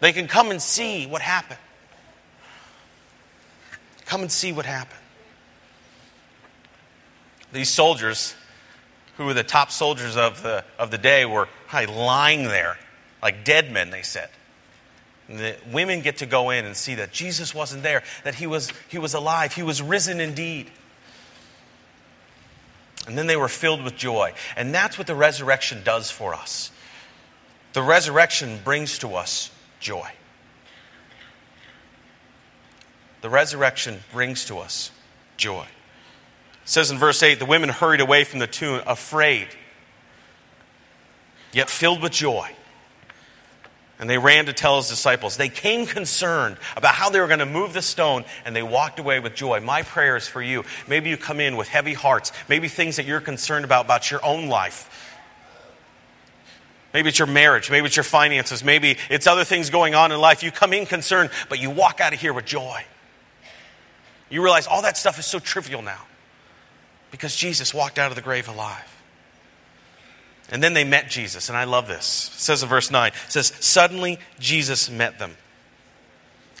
They 0.00 0.12
can 0.12 0.26
come 0.26 0.50
and 0.50 0.60
see 0.60 1.06
what 1.06 1.22
happened. 1.22 1.60
Come 4.04 4.22
and 4.22 4.32
see 4.32 4.52
what 4.52 4.66
happened. 4.66 5.00
These 7.52 7.70
soldiers, 7.70 8.34
who 9.16 9.26
were 9.26 9.34
the 9.34 9.44
top 9.44 9.70
soldiers 9.70 10.16
of 10.16 10.42
the, 10.42 10.64
of 10.78 10.90
the 10.90 10.98
day, 10.98 11.24
were 11.24 11.48
lying 11.72 12.44
there 12.44 12.78
like 13.22 13.44
dead 13.44 13.72
men, 13.72 13.90
they 13.90 14.02
said. 14.02 14.28
The 15.28 15.56
women 15.72 16.02
get 16.02 16.18
to 16.18 16.26
go 16.26 16.50
in 16.50 16.64
and 16.64 16.76
see 16.76 16.96
that 16.96 17.12
Jesus 17.12 17.54
wasn't 17.54 17.82
there, 17.82 18.02
that 18.24 18.36
he 18.36 18.46
was, 18.46 18.70
he 18.88 18.98
was 18.98 19.14
alive, 19.14 19.52
he 19.52 19.62
was 19.62 19.82
risen 19.82 20.20
indeed. 20.20 20.70
And 23.06 23.16
then 23.16 23.26
they 23.26 23.36
were 23.36 23.48
filled 23.48 23.82
with 23.82 23.96
joy. 23.96 24.34
And 24.56 24.74
that's 24.74 24.98
what 24.98 25.06
the 25.06 25.14
resurrection 25.14 25.82
does 25.84 26.10
for 26.10 26.34
us. 26.34 26.70
The 27.72 27.82
resurrection 27.82 28.58
brings 28.64 28.98
to 29.00 29.14
us 29.14 29.50
joy. 29.80 30.10
The 33.20 33.30
resurrection 33.30 34.00
brings 34.12 34.44
to 34.46 34.58
us 34.58 34.90
joy. 35.36 35.66
It 36.62 36.68
says 36.68 36.90
in 36.90 36.98
verse 36.98 37.22
8 37.22 37.38
the 37.38 37.46
women 37.46 37.68
hurried 37.68 38.00
away 38.00 38.24
from 38.24 38.38
the 38.38 38.46
tomb, 38.46 38.82
afraid, 38.86 39.48
yet 41.52 41.68
filled 41.68 42.02
with 42.02 42.12
joy. 42.12 42.50
And 43.98 44.10
they 44.10 44.18
ran 44.18 44.46
to 44.46 44.52
tell 44.52 44.76
his 44.76 44.88
disciples. 44.88 45.36
They 45.38 45.48
came 45.48 45.86
concerned 45.86 46.58
about 46.76 46.94
how 46.94 47.08
they 47.08 47.18
were 47.18 47.28
going 47.28 47.38
to 47.38 47.46
move 47.46 47.72
the 47.72 47.80
stone, 47.80 48.24
and 48.44 48.54
they 48.54 48.62
walked 48.62 48.98
away 48.98 49.20
with 49.20 49.34
joy. 49.34 49.60
My 49.60 49.82
prayer 49.82 50.16
is 50.16 50.28
for 50.28 50.42
you. 50.42 50.64
Maybe 50.86 51.08
you 51.08 51.16
come 51.16 51.40
in 51.40 51.56
with 51.56 51.68
heavy 51.68 51.94
hearts, 51.94 52.30
maybe 52.48 52.68
things 52.68 52.96
that 52.96 53.06
you're 53.06 53.20
concerned 53.20 53.64
about, 53.64 53.86
about 53.86 54.10
your 54.10 54.22
own 54.24 54.48
life. 54.48 54.90
Maybe 56.92 57.08
it's 57.08 57.18
your 57.18 57.28
marriage, 57.28 57.70
maybe 57.70 57.86
it's 57.86 57.96
your 57.96 58.04
finances, 58.04 58.64
maybe 58.64 58.96
it's 59.10 59.26
other 59.26 59.44
things 59.44 59.68
going 59.68 59.94
on 59.94 60.12
in 60.12 60.20
life. 60.20 60.42
You 60.42 60.50
come 60.50 60.72
in 60.72 60.86
concerned, 60.86 61.30
but 61.48 61.58
you 61.58 61.70
walk 61.70 62.00
out 62.00 62.14
of 62.14 62.20
here 62.20 62.32
with 62.32 62.46
joy. 62.46 62.84
You 64.30 64.42
realize 64.42 64.66
all 64.66 64.82
that 64.82 64.96
stuff 64.96 65.18
is 65.18 65.26
so 65.26 65.38
trivial 65.38 65.82
now 65.82 66.00
because 67.10 67.36
Jesus 67.36 67.74
walked 67.74 67.98
out 67.98 68.10
of 68.10 68.16
the 68.16 68.22
grave 68.22 68.48
alive. 68.48 68.95
And 70.50 70.62
then 70.62 70.74
they 70.74 70.84
met 70.84 71.08
Jesus, 71.08 71.48
and 71.48 71.58
I 71.58 71.64
love 71.64 71.88
this. 71.88 72.30
It 72.34 72.40
says 72.40 72.62
in 72.62 72.68
verse 72.68 72.90
9, 72.90 73.08
it 73.08 73.32
says, 73.32 73.52
Suddenly 73.60 74.18
Jesus 74.38 74.88
met 74.88 75.18
them. 75.18 75.36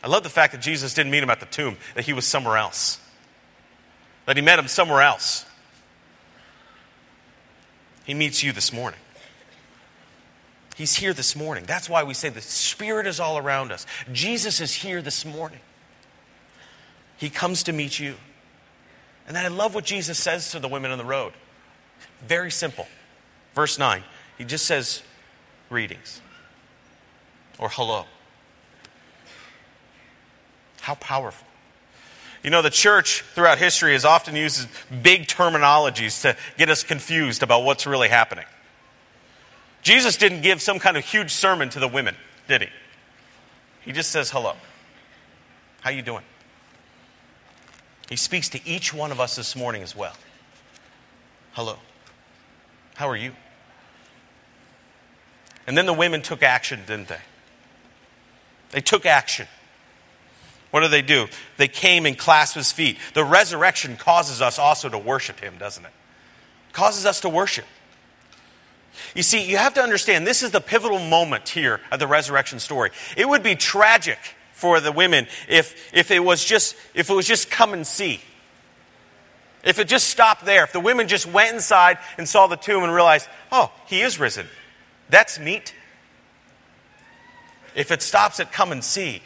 I 0.02 0.08
love 0.08 0.22
the 0.22 0.28
fact 0.28 0.52
that 0.52 0.60
Jesus 0.60 0.92
didn't 0.94 1.12
meet 1.12 1.22
him 1.22 1.30
at 1.30 1.40
the 1.40 1.46
tomb, 1.46 1.76
that 1.94 2.04
he 2.04 2.12
was 2.12 2.26
somewhere 2.26 2.56
else. 2.56 3.00
That 4.26 4.36
he 4.36 4.42
met 4.42 4.58
him 4.58 4.66
somewhere 4.66 5.02
else. 5.02 5.46
He 8.04 8.14
meets 8.14 8.42
you 8.42 8.52
this 8.52 8.72
morning. 8.72 9.00
He's 10.76 10.94
here 10.94 11.12
this 11.12 11.34
morning. 11.34 11.64
That's 11.66 11.88
why 11.88 12.02
we 12.04 12.12
say 12.12 12.28
the 12.28 12.40
Spirit 12.40 13.06
is 13.06 13.18
all 13.18 13.38
around 13.38 13.72
us. 13.72 13.86
Jesus 14.12 14.60
is 14.60 14.74
here 14.74 15.00
this 15.00 15.24
morning. 15.24 15.60
He 17.16 17.30
comes 17.30 17.62
to 17.64 17.72
meet 17.72 17.98
you. 17.98 18.14
And 19.26 19.34
then 19.34 19.44
I 19.44 19.48
love 19.48 19.74
what 19.74 19.84
Jesus 19.84 20.18
says 20.18 20.50
to 20.50 20.58
the 20.58 20.68
women 20.68 20.90
on 20.90 20.98
the 20.98 21.04
road. 21.04 21.32
Very 22.20 22.50
simple. 22.50 22.86
Verse 23.56 23.78
9, 23.78 24.04
he 24.36 24.44
just 24.44 24.66
says, 24.66 25.02
Greetings 25.70 26.20
or 27.58 27.70
hello. 27.70 28.04
How 30.82 30.94
powerful. 30.94 31.48
You 32.44 32.50
know, 32.50 32.62
the 32.62 32.70
church 32.70 33.22
throughout 33.34 33.58
history 33.58 33.94
has 33.94 34.04
often 34.04 34.36
used 34.36 34.68
big 35.02 35.26
terminologies 35.26 36.20
to 36.20 36.36
get 36.58 36.68
us 36.68 36.84
confused 36.84 37.42
about 37.42 37.64
what's 37.64 37.86
really 37.86 38.08
happening. 38.08 38.44
Jesus 39.82 40.16
didn't 40.16 40.42
give 40.42 40.60
some 40.60 40.78
kind 40.78 40.96
of 40.96 41.04
huge 41.04 41.30
sermon 41.32 41.70
to 41.70 41.80
the 41.80 41.88
women, 41.88 42.14
did 42.46 42.62
he? 42.62 42.68
He 43.80 43.92
just 43.92 44.10
says 44.10 44.30
hello. 44.30 44.54
How 45.80 45.90
you 45.90 46.02
doing? 46.02 46.24
He 48.10 48.16
speaks 48.16 48.50
to 48.50 48.60
each 48.68 48.92
one 48.92 49.10
of 49.10 49.18
us 49.18 49.34
this 49.34 49.56
morning 49.56 49.82
as 49.82 49.96
well. 49.96 50.14
Hello. 51.52 51.78
How 52.94 53.08
are 53.08 53.16
you? 53.16 53.32
And 55.66 55.76
then 55.76 55.86
the 55.86 55.92
women 55.92 56.22
took 56.22 56.42
action, 56.42 56.80
didn't 56.86 57.08
they? 57.08 57.20
They 58.70 58.80
took 58.80 59.06
action. 59.06 59.48
What 60.70 60.80
do 60.80 60.88
they 60.88 61.02
do? 61.02 61.26
They 61.56 61.68
came 61.68 62.06
and 62.06 62.18
clasped 62.18 62.56
his 62.56 62.72
feet. 62.72 62.98
The 63.14 63.24
resurrection 63.24 63.96
causes 63.96 64.42
us 64.42 64.58
also 64.58 64.88
to 64.88 64.98
worship 64.98 65.40
him, 65.40 65.54
doesn't 65.58 65.84
it? 65.84 65.92
Causes 66.72 67.06
us 67.06 67.20
to 67.20 67.28
worship. 67.28 67.64
You 69.14 69.22
see, 69.22 69.48
you 69.48 69.56
have 69.56 69.74
to 69.74 69.82
understand 69.82 70.26
this 70.26 70.42
is 70.42 70.50
the 70.50 70.60
pivotal 70.60 70.98
moment 70.98 71.48
here 71.48 71.80
of 71.90 71.98
the 71.98 72.06
resurrection 72.06 72.58
story. 72.58 72.90
It 73.16 73.28
would 73.28 73.42
be 73.42 73.54
tragic 73.54 74.18
for 74.52 74.80
the 74.80 74.92
women 74.92 75.26
if, 75.48 75.94
if 75.94 76.10
it 76.10 76.20
was 76.20 76.44
just 76.44 76.76
if 76.94 77.10
it 77.10 77.14
was 77.14 77.26
just 77.26 77.50
come 77.50 77.72
and 77.72 77.86
see. 77.86 78.20
If 79.64 79.78
it 79.78 79.88
just 79.88 80.08
stopped 80.08 80.44
there, 80.44 80.64
if 80.64 80.72
the 80.72 80.80
women 80.80 81.08
just 81.08 81.26
went 81.26 81.52
inside 81.52 81.98
and 82.18 82.28
saw 82.28 82.46
the 82.46 82.56
tomb 82.56 82.84
and 82.84 82.92
realized, 82.92 83.28
oh, 83.50 83.72
he 83.86 84.00
is 84.00 84.20
risen. 84.20 84.46
That's 85.08 85.38
neat. 85.38 85.74
If 87.74 87.90
it 87.90 88.02
stops 88.02 88.40
at 88.40 88.52
come 88.52 88.72
and 88.72 88.82
see, 88.82 89.22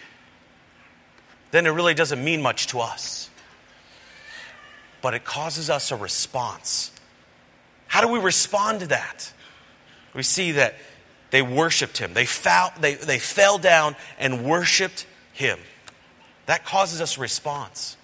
then 1.51 1.67
it 1.67 1.71
really 1.71 1.95
doesn't 1.95 2.23
mean 2.23 2.43
much 2.43 2.69
to 2.69 2.81
us. 2.81 3.31
But 5.03 5.15
it 5.15 5.25
causes 5.25 5.71
us 5.71 5.91
a 5.91 5.97
response. 5.97 6.93
How 7.87 8.01
do 8.01 8.09
we 8.09 8.19
respond 8.19 8.81
to 8.81 8.87
that? 8.89 9.33
We 10.15 10.23
see 10.23 10.53
that 10.53 10.75
they 11.31 11.43
worshiped 11.43 11.99
him. 11.99 12.13
They 12.13 12.27
fell, 12.27 12.73
they, 12.81 12.95
they 12.95 13.19
fell 13.19 13.59
down 13.59 13.97
and 14.19 14.45
worshiped 14.45 15.07
him. 15.33 15.59
That 16.47 16.65
causes 16.65 17.01
us 17.01 17.17
a 17.17 17.21
response. 17.21 17.97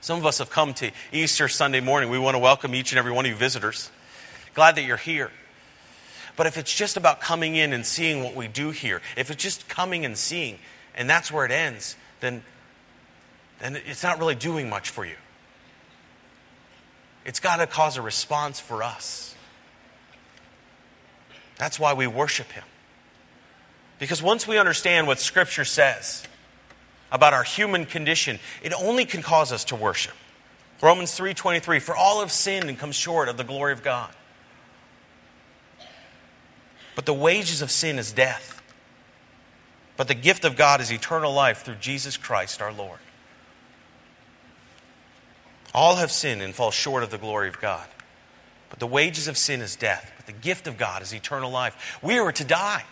Some 0.00 0.18
of 0.18 0.26
us 0.26 0.38
have 0.38 0.50
come 0.50 0.74
to 0.74 0.90
Easter 1.12 1.46
Sunday 1.46 1.80
morning. 1.80 2.10
We 2.10 2.18
want 2.18 2.34
to 2.34 2.38
welcome 2.38 2.74
each 2.74 2.92
and 2.92 2.98
every 2.98 3.12
one 3.12 3.24
of 3.24 3.30
you 3.30 3.36
visitors. 3.36 3.90
Glad 4.54 4.76
that 4.76 4.82
you're 4.82 4.96
here. 4.96 5.30
But 6.36 6.46
if 6.46 6.56
it's 6.56 6.74
just 6.74 6.96
about 6.96 7.20
coming 7.20 7.56
in 7.56 7.72
and 7.72 7.84
seeing 7.84 8.22
what 8.22 8.34
we 8.34 8.48
do 8.48 8.70
here, 8.70 9.02
if 9.16 9.30
it's 9.30 9.42
just 9.42 9.68
coming 9.68 10.04
and 10.04 10.16
seeing, 10.16 10.58
and 10.94 11.08
that's 11.08 11.30
where 11.30 11.44
it 11.44 11.50
ends, 11.50 11.96
then, 12.20 12.42
then 13.60 13.76
it's 13.86 14.02
not 14.02 14.18
really 14.18 14.34
doing 14.34 14.68
much 14.68 14.90
for 14.90 15.04
you. 15.04 15.16
It's 17.24 17.40
got 17.40 17.56
to 17.56 17.66
cause 17.66 17.96
a 17.96 18.02
response 18.02 18.60
for 18.60 18.82
us. 18.82 19.34
That's 21.58 21.78
why 21.78 21.92
we 21.92 22.06
worship 22.06 22.50
Him. 22.52 22.64
Because 23.98 24.22
once 24.22 24.48
we 24.48 24.56
understand 24.56 25.06
what 25.06 25.20
Scripture 25.20 25.66
says 25.66 26.26
about 27.12 27.34
our 27.34 27.42
human 27.42 27.84
condition, 27.84 28.38
it 28.62 28.72
only 28.72 29.04
can 29.04 29.20
cause 29.20 29.52
us 29.52 29.64
to 29.64 29.76
worship. 29.76 30.14
Romans 30.80 31.14
3:23 31.14 31.78
For 31.80 31.94
all 31.94 32.20
have 32.20 32.32
sinned 32.32 32.70
and 32.70 32.78
come 32.78 32.92
short 32.92 33.28
of 33.28 33.36
the 33.36 33.44
glory 33.44 33.74
of 33.74 33.82
God. 33.82 34.14
But 37.00 37.06
the 37.06 37.14
wages 37.14 37.62
of 37.62 37.70
sin 37.70 37.98
is 37.98 38.12
death. 38.12 38.60
But 39.96 40.06
the 40.06 40.14
gift 40.14 40.44
of 40.44 40.54
God 40.54 40.82
is 40.82 40.92
eternal 40.92 41.32
life 41.32 41.62
through 41.62 41.76
Jesus 41.76 42.18
Christ 42.18 42.60
our 42.60 42.74
Lord. 42.74 42.98
All 45.72 45.96
have 45.96 46.12
sinned 46.12 46.42
and 46.42 46.54
fall 46.54 46.70
short 46.70 47.02
of 47.02 47.10
the 47.10 47.16
glory 47.16 47.48
of 47.48 47.58
God. 47.58 47.86
But 48.68 48.80
the 48.80 48.86
wages 48.86 49.28
of 49.28 49.38
sin 49.38 49.62
is 49.62 49.76
death. 49.76 50.12
But 50.18 50.26
the 50.26 50.32
gift 50.32 50.66
of 50.66 50.76
God 50.76 51.00
is 51.00 51.14
eternal 51.14 51.50
life. 51.50 51.98
We 52.02 52.20
were 52.20 52.32
to 52.32 52.44
die 52.44 52.84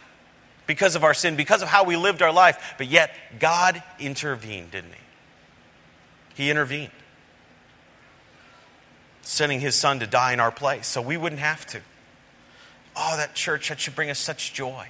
because 0.66 0.96
of 0.96 1.04
our 1.04 1.12
sin, 1.12 1.36
because 1.36 1.60
of 1.60 1.68
how 1.68 1.84
we 1.84 1.96
lived 1.96 2.22
our 2.22 2.32
life. 2.32 2.76
But 2.78 2.86
yet, 2.86 3.14
God 3.38 3.82
intervened, 4.00 4.70
didn't 4.70 4.92
He? 6.34 6.44
He 6.44 6.50
intervened, 6.50 6.92
sending 9.20 9.60
His 9.60 9.74
Son 9.74 10.00
to 10.00 10.06
die 10.06 10.32
in 10.32 10.40
our 10.40 10.50
place 10.50 10.86
so 10.86 11.02
we 11.02 11.18
wouldn't 11.18 11.42
have 11.42 11.66
to. 11.66 11.82
Oh, 13.00 13.16
that 13.16 13.34
church, 13.34 13.68
that 13.68 13.78
should 13.78 13.94
bring 13.94 14.10
us 14.10 14.18
such 14.18 14.52
joy. 14.52 14.88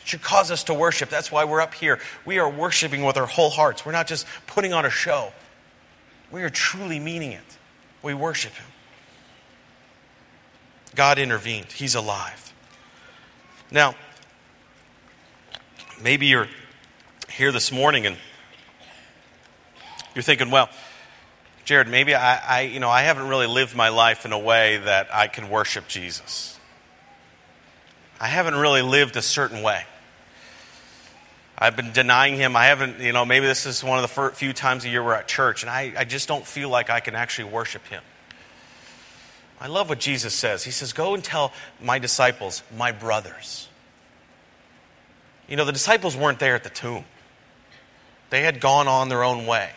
It 0.00 0.08
should 0.08 0.22
cause 0.22 0.50
us 0.50 0.64
to 0.64 0.74
worship. 0.74 1.08
That's 1.08 1.30
why 1.30 1.44
we're 1.44 1.60
up 1.60 1.74
here. 1.74 2.00
We 2.26 2.38
are 2.38 2.50
worshiping 2.50 3.04
with 3.04 3.16
our 3.16 3.26
whole 3.26 3.50
hearts. 3.50 3.86
We're 3.86 3.92
not 3.92 4.08
just 4.08 4.26
putting 4.48 4.72
on 4.72 4.84
a 4.84 4.90
show, 4.90 5.32
we 6.32 6.42
are 6.42 6.50
truly 6.50 6.98
meaning 6.98 7.32
it. 7.32 7.58
We 8.02 8.12
worship 8.14 8.52
Him. 8.52 8.66
God 10.96 11.18
intervened, 11.18 11.72
He's 11.72 11.94
alive. 11.94 12.52
Now, 13.70 13.94
maybe 16.02 16.26
you're 16.26 16.48
here 17.28 17.52
this 17.52 17.70
morning 17.70 18.06
and 18.06 18.16
you're 20.14 20.22
thinking, 20.22 20.50
well, 20.50 20.68
Jared, 21.64 21.88
maybe 21.88 22.14
I, 22.14 22.58
I, 22.58 22.60
you 22.62 22.78
know, 22.78 22.90
I 22.90 23.02
haven't 23.02 23.28
really 23.28 23.46
lived 23.46 23.74
my 23.74 23.88
life 23.88 24.26
in 24.26 24.32
a 24.32 24.38
way 24.38 24.76
that 24.76 25.14
I 25.14 25.28
can 25.28 25.48
worship 25.48 25.88
Jesus. 25.88 26.58
I 28.20 28.26
haven't 28.26 28.54
really 28.54 28.82
lived 28.82 29.16
a 29.16 29.22
certain 29.22 29.62
way. 29.62 29.84
I've 31.56 31.76
been 31.76 31.92
denying 31.92 32.36
him. 32.36 32.56
I 32.56 32.66
haven't, 32.66 33.00
you 33.00 33.12
know, 33.12 33.24
maybe 33.24 33.46
this 33.46 33.64
is 33.64 33.82
one 33.82 34.02
of 34.02 34.14
the 34.14 34.30
few 34.34 34.52
times 34.52 34.84
a 34.84 34.88
year 34.88 35.02
we're 35.02 35.14
at 35.14 35.28
church, 35.28 35.62
and 35.62 35.70
I, 35.70 35.92
I 35.96 36.04
just 36.04 36.28
don't 36.28 36.46
feel 36.46 36.68
like 36.68 36.90
I 36.90 37.00
can 37.00 37.14
actually 37.14 37.50
worship 37.50 37.86
him. 37.86 38.02
I 39.60 39.68
love 39.68 39.88
what 39.88 40.00
Jesus 40.00 40.34
says. 40.34 40.64
He 40.64 40.70
says, 40.70 40.92
Go 40.92 41.14
and 41.14 41.24
tell 41.24 41.52
my 41.80 41.98
disciples, 41.98 42.62
my 42.76 42.92
brothers. 42.92 43.68
You 45.48 45.56
know, 45.56 45.64
the 45.64 45.72
disciples 45.72 46.16
weren't 46.16 46.38
there 46.38 46.54
at 46.54 46.64
the 46.64 46.70
tomb, 46.70 47.04
they 48.30 48.42
had 48.42 48.60
gone 48.60 48.88
on 48.88 49.08
their 49.08 49.24
own 49.24 49.46
way. 49.46 49.70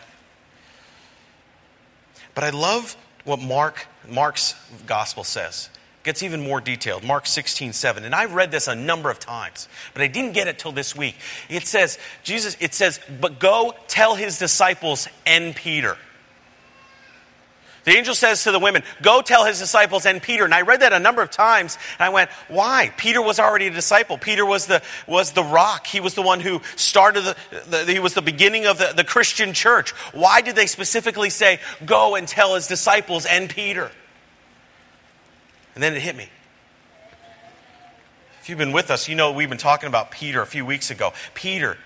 But 2.38 2.44
I 2.44 2.50
love 2.50 2.96
what 3.24 3.40
Mark, 3.40 3.88
Mark's 4.08 4.54
gospel 4.86 5.24
says. 5.24 5.70
It 5.74 6.04
gets 6.04 6.22
even 6.22 6.40
more 6.40 6.60
detailed. 6.60 7.02
Mark 7.02 7.26
16, 7.26 7.72
7. 7.72 8.04
And 8.04 8.14
I've 8.14 8.32
read 8.32 8.52
this 8.52 8.68
a 8.68 8.76
number 8.76 9.10
of 9.10 9.18
times, 9.18 9.68
but 9.92 10.02
I 10.02 10.06
didn't 10.06 10.34
get 10.34 10.46
it 10.46 10.56
till 10.56 10.70
this 10.70 10.94
week. 10.94 11.16
It 11.48 11.66
says, 11.66 11.98
Jesus, 12.22 12.56
it 12.60 12.74
says, 12.74 13.00
but 13.20 13.40
go 13.40 13.74
tell 13.88 14.14
his 14.14 14.38
disciples 14.38 15.08
and 15.26 15.56
Peter. 15.56 15.98
The 17.88 17.96
angel 17.96 18.14
says 18.14 18.44
to 18.44 18.52
the 18.52 18.58
women, 18.58 18.82
Go 19.00 19.22
tell 19.22 19.46
his 19.46 19.58
disciples 19.58 20.04
and 20.04 20.22
Peter. 20.22 20.44
And 20.44 20.52
I 20.52 20.60
read 20.60 20.80
that 20.80 20.92
a 20.92 20.98
number 20.98 21.22
of 21.22 21.30
times, 21.30 21.78
and 21.98 22.04
I 22.04 22.10
went, 22.10 22.28
Why? 22.48 22.92
Peter 22.98 23.22
was 23.22 23.38
already 23.40 23.68
a 23.68 23.70
disciple. 23.70 24.18
Peter 24.18 24.44
was 24.44 24.66
the, 24.66 24.82
was 25.06 25.32
the 25.32 25.42
rock. 25.42 25.86
He 25.86 25.98
was 25.98 26.12
the 26.12 26.20
one 26.20 26.40
who 26.40 26.60
started 26.76 27.22
the, 27.22 27.36
the 27.66 27.90
he 27.90 27.98
was 27.98 28.12
the 28.12 28.20
beginning 28.20 28.66
of 28.66 28.76
the, 28.76 28.92
the 28.94 29.04
Christian 29.04 29.54
church. 29.54 29.92
Why 30.12 30.42
did 30.42 30.54
they 30.54 30.66
specifically 30.66 31.30
say, 31.30 31.60
Go 31.86 32.14
and 32.14 32.28
tell 32.28 32.56
his 32.56 32.66
disciples 32.66 33.24
and 33.24 33.48
Peter? 33.48 33.90
And 35.74 35.82
then 35.82 35.94
it 35.94 36.02
hit 36.02 36.14
me. 36.14 36.28
If 38.42 38.50
you've 38.50 38.58
been 38.58 38.72
with 38.72 38.90
us, 38.90 39.08
you 39.08 39.14
know 39.14 39.32
we've 39.32 39.48
been 39.48 39.56
talking 39.56 39.86
about 39.86 40.10
Peter 40.10 40.42
a 40.42 40.46
few 40.46 40.66
weeks 40.66 40.90
ago. 40.90 41.14
Peter, 41.32 41.78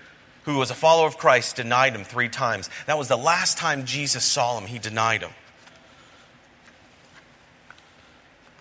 who 0.43 0.57
was 0.57 0.69
a 0.69 0.75
follower 0.75 1.07
of 1.07 1.17
Christ, 1.17 1.55
denied 1.55 1.95
him 1.95 2.03
three 2.03 2.27
times. 2.27 2.69
That 2.87 2.97
was 2.97 3.07
the 3.07 3.15
last 3.15 3.57
time 3.57 3.85
Jesus 3.85 4.25
saw 4.25 4.59
him, 4.59 4.67
he 4.67 4.79
denied 4.79 5.21
him. 5.21 5.31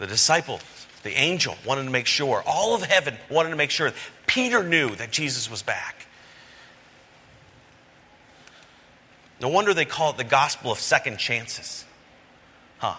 The 0.03 0.09
disciple, 0.09 0.59
the 1.05 1.17
angel, 1.17 1.57
wanted 1.65 1.85
to 1.85 1.91
make 1.91 2.07
sure, 2.07 2.43
all 2.45 2.75
of 2.75 2.83
heaven 2.83 3.17
wanted 3.31 3.51
to 3.51 3.57
make 3.57 3.71
sure. 3.71 3.93
Peter 4.27 4.65
knew 4.65 4.97
that 4.97 5.13
Jesus 5.13 5.49
was 5.49 5.63
back. 5.63 6.09
No 9.41 9.47
wonder 9.47 9.73
they 9.73 9.85
call 9.85 10.11
it 10.11 10.17
the 10.17 10.25
gospel 10.25 10.73
of 10.73 10.81
second 10.81 11.19
chances. 11.19 11.85
Huh. 12.79 12.97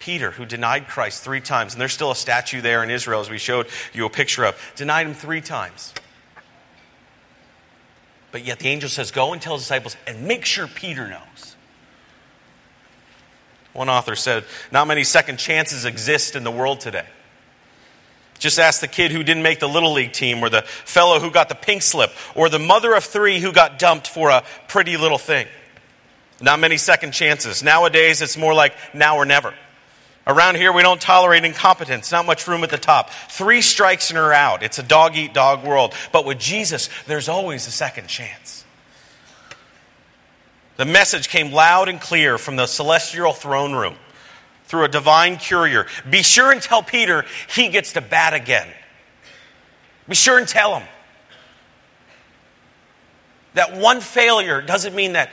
Peter, 0.00 0.32
who 0.32 0.44
denied 0.46 0.88
Christ 0.88 1.22
three 1.22 1.40
times, 1.40 1.74
and 1.74 1.80
there's 1.80 1.92
still 1.92 2.10
a 2.10 2.16
statue 2.16 2.60
there 2.60 2.82
in 2.82 2.90
Israel, 2.90 3.20
as 3.20 3.30
we 3.30 3.38
showed 3.38 3.68
you 3.92 4.04
a 4.04 4.10
picture 4.10 4.44
of, 4.44 4.60
denied 4.74 5.06
him 5.06 5.14
three 5.14 5.40
times. 5.40 5.94
But 8.32 8.44
yet 8.44 8.58
the 8.58 8.68
angel 8.68 8.88
says, 8.88 9.12
Go 9.12 9.32
and 9.32 9.40
tell 9.40 9.54
his 9.54 9.62
disciples 9.62 9.96
and 10.08 10.26
make 10.26 10.44
sure 10.44 10.66
Peter 10.66 11.06
knows. 11.06 11.55
One 13.76 13.90
author 13.90 14.16
said, 14.16 14.44
Not 14.72 14.88
many 14.88 15.04
second 15.04 15.38
chances 15.38 15.84
exist 15.84 16.34
in 16.34 16.44
the 16.44 16.50
world 16.50 16.80
today. 16.80 17.04
Just 18.38 18.58
ask 18.58 18.80
the 18.80 18.88
kid 18.88 19.12
who 19.12 19.22
didn't 19.22 19.42
make 19.42 19.60
the 19.60 19.68
Little 19.68 19.92
League 19.92 20.12
team, 20.12 20.42
or 20.42 20.48
the 20.48 20.62
fellow 20.62 21.20
who 21.20 21.30
got 21.30 21.50
the 21.50 21.54
pink 21.54 21.82
slip, 21.82 22.10
or 22.34 22.48
the 22.48 22.58
mother 22.58 22.94
of 22.94 23.04
three 23.04 23.38
who 23.38 23.52
got 23.52 23.78
dumped 23.78 24.08
for 24.08 24.30
a 24.30 24.44
pretty 24.68 24.96
little 24.96 25.18
thing. 25.18 25.46
Not 26.40 26.58
many 26.58 26.78
second 26.78 27.12
chances. 27.12 27.62
Nowadays, 27.62 28.22
it's 28.22 28.38
more 28.38 28.54
like 28.54 28.74
now 28.94 29.18
or 29.18 29.26
never. 29.26 29.52
Around 30.26 30.56
here, 30.56 30.72
we 30.72 30.80
don't 30.80 31.00
tolerate 31.00 31.44
incompetence. 31.44 32.10
Not 32.10 32.24
much 32.24 32.48
room 32.48 32.64
at 32.64 32.70
the 32.70 32.78
top. 32.78 33.10
Three 33.28 33.60
strikes 33.60 34.08
and 34.08 34.16
you're 34.16 34.32
out. 34.32 34.62
It's 34.62 34.78
a 34.78 34.82
dog 34.82 35.16
eat 35.16 35.34
dog 35.34 35.64
world. 35.64 35.92
But 36.12 36.24
with 36.24 36.38
Jesus, 36.38 36.88
there's 37.06 37.28
always 37.28 37.66
a 37.66 37.70
second 37.70 38.08
chance. 38.08 38.55
The 40.76 40.84
message 40.84 41.28
came 41.28 41.52
loud 41.52 41.88
and 41.88 42.00
clear 42.00 42.38
from 42.38 42.56
the 42.56 42.66
celestial 42.66 43.32
throne 43.32 43.72
room 43.74 43.96
through 44.64 44.84
a 44.84 44.88
divine 44.88 45.38
courier. 45.38 45.86
Be 46.08 46.22
sure 46.22 46.52
and 46.52 46.60
tell 46.60 46.82
Peter 46.82 47.24
he 47.48 47.68
gets 47.68 47.94
to 47.94 48.00
bat 48.00 48.34
again. 48.34 48.68
Be 50.08 50.14
sure 50.14 50.38
and 50.38 50.46
tell 50.46 50.78
him. 50.78 50.88
That 53.54 53.76
one 53.76 54.00
failure 54.00 54.60
doesn't 54.60 54.94
mean 54.94 55.14
that 55.14 55.30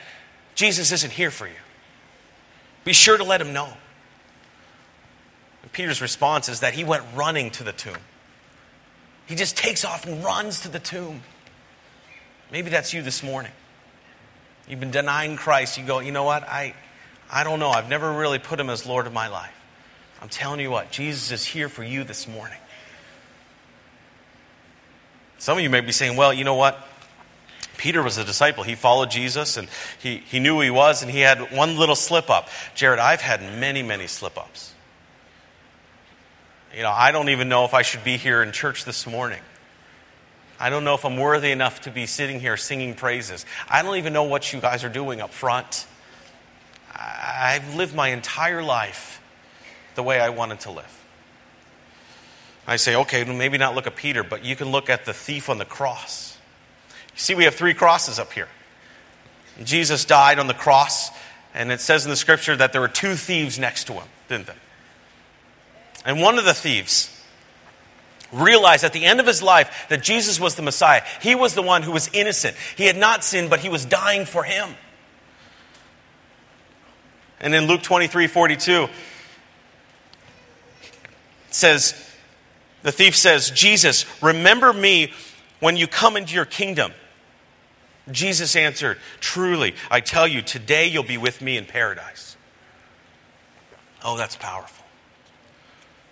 Jesus 0.56 0.92
isn't 0.94 1.12
here 1.12 1.32
for 1.32 1.46
you. 1.46 1.54
Be 2.86 2.94
sure 2.94 3.18
to 3.18 3.24
let 3.24 3.42
him 3.42 3.52
know. 3.52 3.68
And 5.62 5.72
Peter's 5.74 6.02
response 6.02 6.48
is 6.48 6.62
that 6.62 6.74
he 6.74 6.86
went 6.86 7.04
running 7.16 7.52
to 7.52 7.64
the 7.64 7.74
tomb. 7.74 7.98
He 9.26 9.36
just 9.36 9.58
takes 9.58 9.84
off 9.84 10.06
and 10.06 10.24
runs 10.24 10.62
to 10.62 10.70
the 10.70 10.80
tomb. 10.80 11.22
Maybe 12.52 12.70
that's 12.70 12.94
you 12.94 13.02
this 13.02 13.24
morning. 13.24 13.52
You've 14.68 14.80
been 14.80 14.92
denying 14.92 15.36
Christ. 15.36 15.78
You 15.78 15.86
go, 15.86 16.00
you 16.00 16.12
know 16.12 16.24
what? 16.24 16.44
I, 16.44 16.74
I 17.32 17.44
don't 17.44 17.60
know. 17.60 17.70
I've 17.70 17.90
never 17.90 18.12
really 18.12 18.40
put 18.40 18.60
him 18.60 18.70
as 18.70 18.86
Lord 18.86 19.08
of 19.08 19.14
my 19.14 19.28
life. 19.28 19.54
I'm 20.22 20.30
telling 20.30 20.60
you 20.62 20.72
what, 20.72 20.90
Jesus 20.90 21.32
is 21.32 21.46
here 21.46 21.68
for 21.68 21.84
you 21.84 22.06
this 22.06 22.28
morning. 22.28 22.58
Some 25.38 25.58
of 25.58 25.64
you 25.64 25.70
may 25.70 25.82
be 25.82 25.92
saying, 25.92 26.16
well, 26.16 26.34
you 26.34 26.46
know 26.46 26.56
what? 26.56 26.88
Peter 27.76 28.02
was 28.02 28.18
a 28.18 28.24
disciple. 28.24 28.64
He 28.64 28.76
followed 28.76 29.12
Jesus 29.12 29.58
and 29.58 29.68
he, 30.02 30.18
he 30.20 30.40
knew 30.40 30.56
who 30.56 30.62
he 30.62 30.70
was, 30.70 31.02
and 31.02 31.12
he 31.12 31.20
had 31.20 31.52
one 31.52 31.78
little 31.78 31.98
slip 31.98 32.30
up. 32.30 32.48
Jared, 32.76 33.00
I've 33.00 33.20
had 33.20 33.42
many, 33.60 33.84
many 33.84 34.08
slip 34.08 34.38
ups. 34.38 34.74
You 36.74 36.84
know, 36.84 36.92
I 36.92 37.12
don't 37.12 37.28
even 37.28 37.50
know 37.50 37.66
if 37.66 37.74
I 37.74 37.82
should 37.82 38.06
be 38.06 38.16
here 38.16 38.42
in 38.42 38.54
church 38.54 38.86
this 38.86 39.06
morning. 39.06 39.42
I 40.64 40.70
don't 40.70 40.86
know 40.86 40.94
if 40.94 41.04
I'm 41.04 41.18
worthy 41.18 41.52
enough 41.52 41.82
to 41.82 41.92
be 41.92 42.06
sitting 42.06 42.40
here 42.40 42.56
singing 42.56 42.94
praises. 42.94 43.46
I 43.68 43.82
don't 43.82 43.98
even 43.98 44.14
know 44.14 44.24
what 44.24 44.54
you 44.54 44.62
guys 44.62 44.86
are 44.86 44.90
doing 44.90 45.20
up 45.20 45.32
front. 45.32 45.86
I've 46.96 47.76
lived 47.76 47.94
my 47.94 48.08
entire 48.08 48.64
life 48.64 49.22
the 49.96 50.04
way 50.04 50.22
I 50.22 50.30
wanted 50.30 50.62
to 50.62 50.72
live. 50.72 51.06
I 52.66 52.78
say, 52.78 52.96
okay, 52.96 53.26
maybe 53.26 53.58
not 53.58 53.76
look 53.76 53.88
at 53.88 53.98
Peter, 53.98 54.24
but 54.24 54.46
you 54.46 54.56
can 54.56 54.72
look 54.72 54.90
at 54.90 55.04
the 55.04 55.12
thief 55.12 55.50
on 55.50 55.58
the 55.58 55.66
cross. 55.66 56.38
You 57.14 57.20
see, 57.20 57.36
we 57.36 57.44
have 57.44 57.56
three 57.56 57.74
crosses 57.74 58.18
up 58.18 58.32
here. 58.32 58.48
Jesus 59.66 60.06
died 60.06 60.40
on 60.40 60.48
the 60.48 60.54
cross, 60.54 61.10
and 61.54 61.74
it 61.74 61.82
says 61.82 62.06
in 62.06 62.10
the 62.10 62.16
scripture 62.16 62.56
that 62.56 62.72
there 62.72 62.80
were 62.80 62.88
two 62.88 63.16
thieves 63.16 63.60
next 63.60 63.88
to 63.88 63.94
him, 63.96 64.08
didn't 64.30 64.48
they? 64.48 64.54
And 66.06 66.22
one 66.22 66.40
of 66.40 66.46
the 66.46 66.54
thieves 66.54 67.10
realized 68.34 68.84
at 68.84 68.94
the 68.94 69.06
end 69.06 69.20
of 69.20 69.28
his 69.28 69.42
life 69.42 69.86
that 69.90 70.04
Jesus 70.04 70.40
was 70.40 70.56
the 70.56 70.62
Messiah. 70.62 71.04
He 71.22 71.36
was 71.36 71.54
the 71.54 71.62
one 71.62 71.84
who 71.84 71.92
was 71.92 72.10
innocent. 72.14 72.58
He 72.76 72.86
had 72.86 72.98
not 72.98 73.24
sinned, 73.24 73.50
but 73.50 73.60
he 73.60 73.70
was 73.70 73.86
dying 73.86 74.26
for 74.26 74.44
him. 74.44 74.76
And 77.40 77.54
in 77.54 77.68
Luke 77.68 77.84
23 77.84 78.28
42, 78.28 78.84
it 78.84 78.90
says, 81.50 81.94
the 82.84 82.92
thief 82.92 83.16
says, 83.16 83.50
Jesus, 83.50 84.06
remember 84.22 84.72
me 84.72 85.14
when 85.60 85.78
you 85.78 85.88
come 85.88 86.18
into 86.18 86.36
your 86.36 86.46
kingdom. 86.46 86.94
Jesus 88.12 88.56
answered, 88.58 88.98
Truly, 89.22 89.74
I 89.90 90.02
tell 90.02 90.28
you, 90.28 90.42
today 90.42 90.88
you'll 90.88 91.04
be 91.04 91.18
with 91.18 91.42
me 91.42 91.58
in 91.58 91.66
paradise. 91.66 92.36
Oh, 94.04 94.18
that's 94.18 94.36
powerful. 94.36 94.83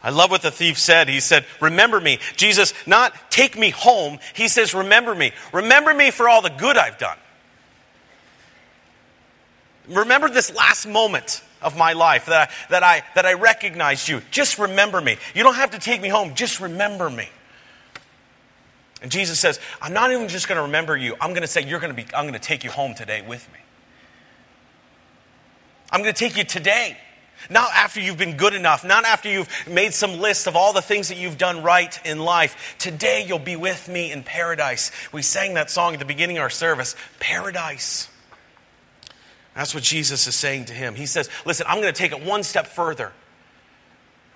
I 0.03 0.09
love 0.09 0.31
what 0.31 0.41
the 0.41 0.51
thief 0.51 0.79
said. 0.79 1.09
He 1.09 1.19
said, 1.19 1.45
Remember 1.59 2.01
me. 2.01 2.19
Jesus, 2.35 2.73
not 2.87 3.13
take 3.29 3.57
me 3.57 3.69
home. 3.69 4.19
He 4.33 4.47
says, 4.47 4.73
Remember 4.73 5.13
me. 5.13 5.31
Remember 5.53 5.93
me 5.93 6.11
for 6.11 6.27
all 6.27 6.41
the 6.41 6.49
good 6.49 6.77
I've 6.77 6.97
done. 6.97 7.17
Remember 9.87 10.29
this 10.29 10.53
last 10.55 10.87
moment 10.87 11.43
of 11.61 11.77
my 11.77 11.93
life 11.93 12.25
that 12.25 12.49
I, 12.49 12.53
that 12.69 12.83
I, 12.83 13.03
that 13.15 13.25
I 13.25 13.33
recognized 13.33 14.07
you. 14.07 14.21
Just 14.31 14.57
remember 14.57 15.01
me. 15.01 15.17
You 15.35 15.43
don't 15.43 15.55
have 15.55 15.71
to 15.71 15.79
take 15.79 16.01
me 16.01 16.09
home. 16.09 16.33
Just 16.33 16.59
remember 16.59 17.09
me. 17.09 17.29
And 19.01 19.11
Jesus 19.11 19.39
says, 19.39 19.59
I'm 19.81 19.93
not 19.93 20.11
even 20.11 20.27
just 20.27 20.47
going 20.47 20.57
to 20.57 20.63
remember 20.63 20.95
you. 20.95 21.15
I'm 21.19 21.31
going 21.31 21.41
to 21.41 21.47
say, 21.47 21.63
you're 21.63 21.79
going 21.79 21.95
to 21.95 22.03
be, 22.03 22.07
I'm 22.13 22.25
going 22.25 22.33
to 22.33 22.39
take 22.39 22.63
you 22.63 22.69
home 22.69 22.93
today 22.93 23.21
with 23.27 23.47
me. 23.51 23.59
I'm 25.91 26.01
going 26.01 26.13
to 26.13 26.19
take 26.19 26.37
you 26.37 26.43
today. 26.43 26.97
Not 27.49 27.71
after 27.73 27.99
you've 27.99 28.17
been 28.17 28.37
good 28.37 28.53
enough, 28.53 28.83
not 28.83 29.05
after 29.05 29.29
you've 29.29 29.49
made 29.67 29.93
some 29.93 30.19
list 30.19 30.47
of 30.47 30.55
all 30.55 30.73
the 30.73 30.81
things 30.81 31.09
that 31.09 31.17
you've 31.17 31.37
done 31.37 31.63
right 31.63 31.99
in 32.05 32.19
life. 32.19 32.75
Today 32.77 33.25
you'll 33.27 33.39
be 33.39 33.55
with 33.55 33.87
me 33.89 34.11
in 34.11 34.23
paradise. 34.23 34.91
We 35.11 35.21
sang 35.21 35.55
that 35.55 35.69
song 35.69 35.93
at 35.93 35.99
the 35.99 36.05
beginning 36.05 36.37
of 36.37 36.43
our 36.43 36.49
service 36.49 36.95
Paradise. 37.19 38.07
That's 39.55 39.73
what 39.73 39.83
Jesus 39.83 40.27
is 40.27 40.35
saying 40.35 40.65
to 40.65 40.73
him. 40.73 40.95
He 40.95 41.05
says, 41.05 41.29
Listen, 41.45 41.65
I'm 41.67 41.81
going 41.81 41.93
to 41.93 41.97
take 41.97 42.11
it 42.11 42.23
one 42.23 42.43
step 42.43 42.67
further. 42.67 43.11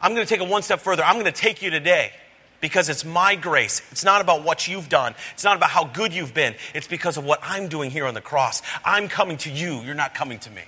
I'm 0.01 0.13
going 0.13 0.25
to 0.25 0.29
take 0.29 0.41
it 0.41 0.49
one 0.49 0.61
step 0.61 0.81
further. 0.81 1.03
I'm 1.03 1.15
going 1.15 1.25
to 1.25 1.31
take 1.31 1.61
you 1.61 1.69
today 1.69 2.11
because 2.59 2.89
it's 2.89 3.05
my 3.05 3.35
grace. 3.35 3.81
It's 3.91 4.03
not 4.03 4.21
about 4.21 4.43
what 4.43 4.67
you've 4.67 4.89
done, 4.89 5.15
it's 5.33 5.43
not 5.43 5.55
about 5.55 5.69
how 5.69 5.85
good 5.85 6.13
you've 6.13 6.33
been. 6.33 6.55
It's 6.73 6.87
because 6.87 7.17
of 7.17 7.23
what 7.23 7.39
I'm 7.43 7.67
doing 7.67 7.91
here 7.91 8.05
on 8.05 8.13
the 8.13 8.21
cross. 8.21 8.61
I'm 8.83 9.07
coming 9.07 9.37
to 9.37 9.51
you, 9.51 9.81
you're 9.81 9.95
not 9.95 10.13
coming 10.13 10.39
to 10.39 10.49
me. 10.51 10.63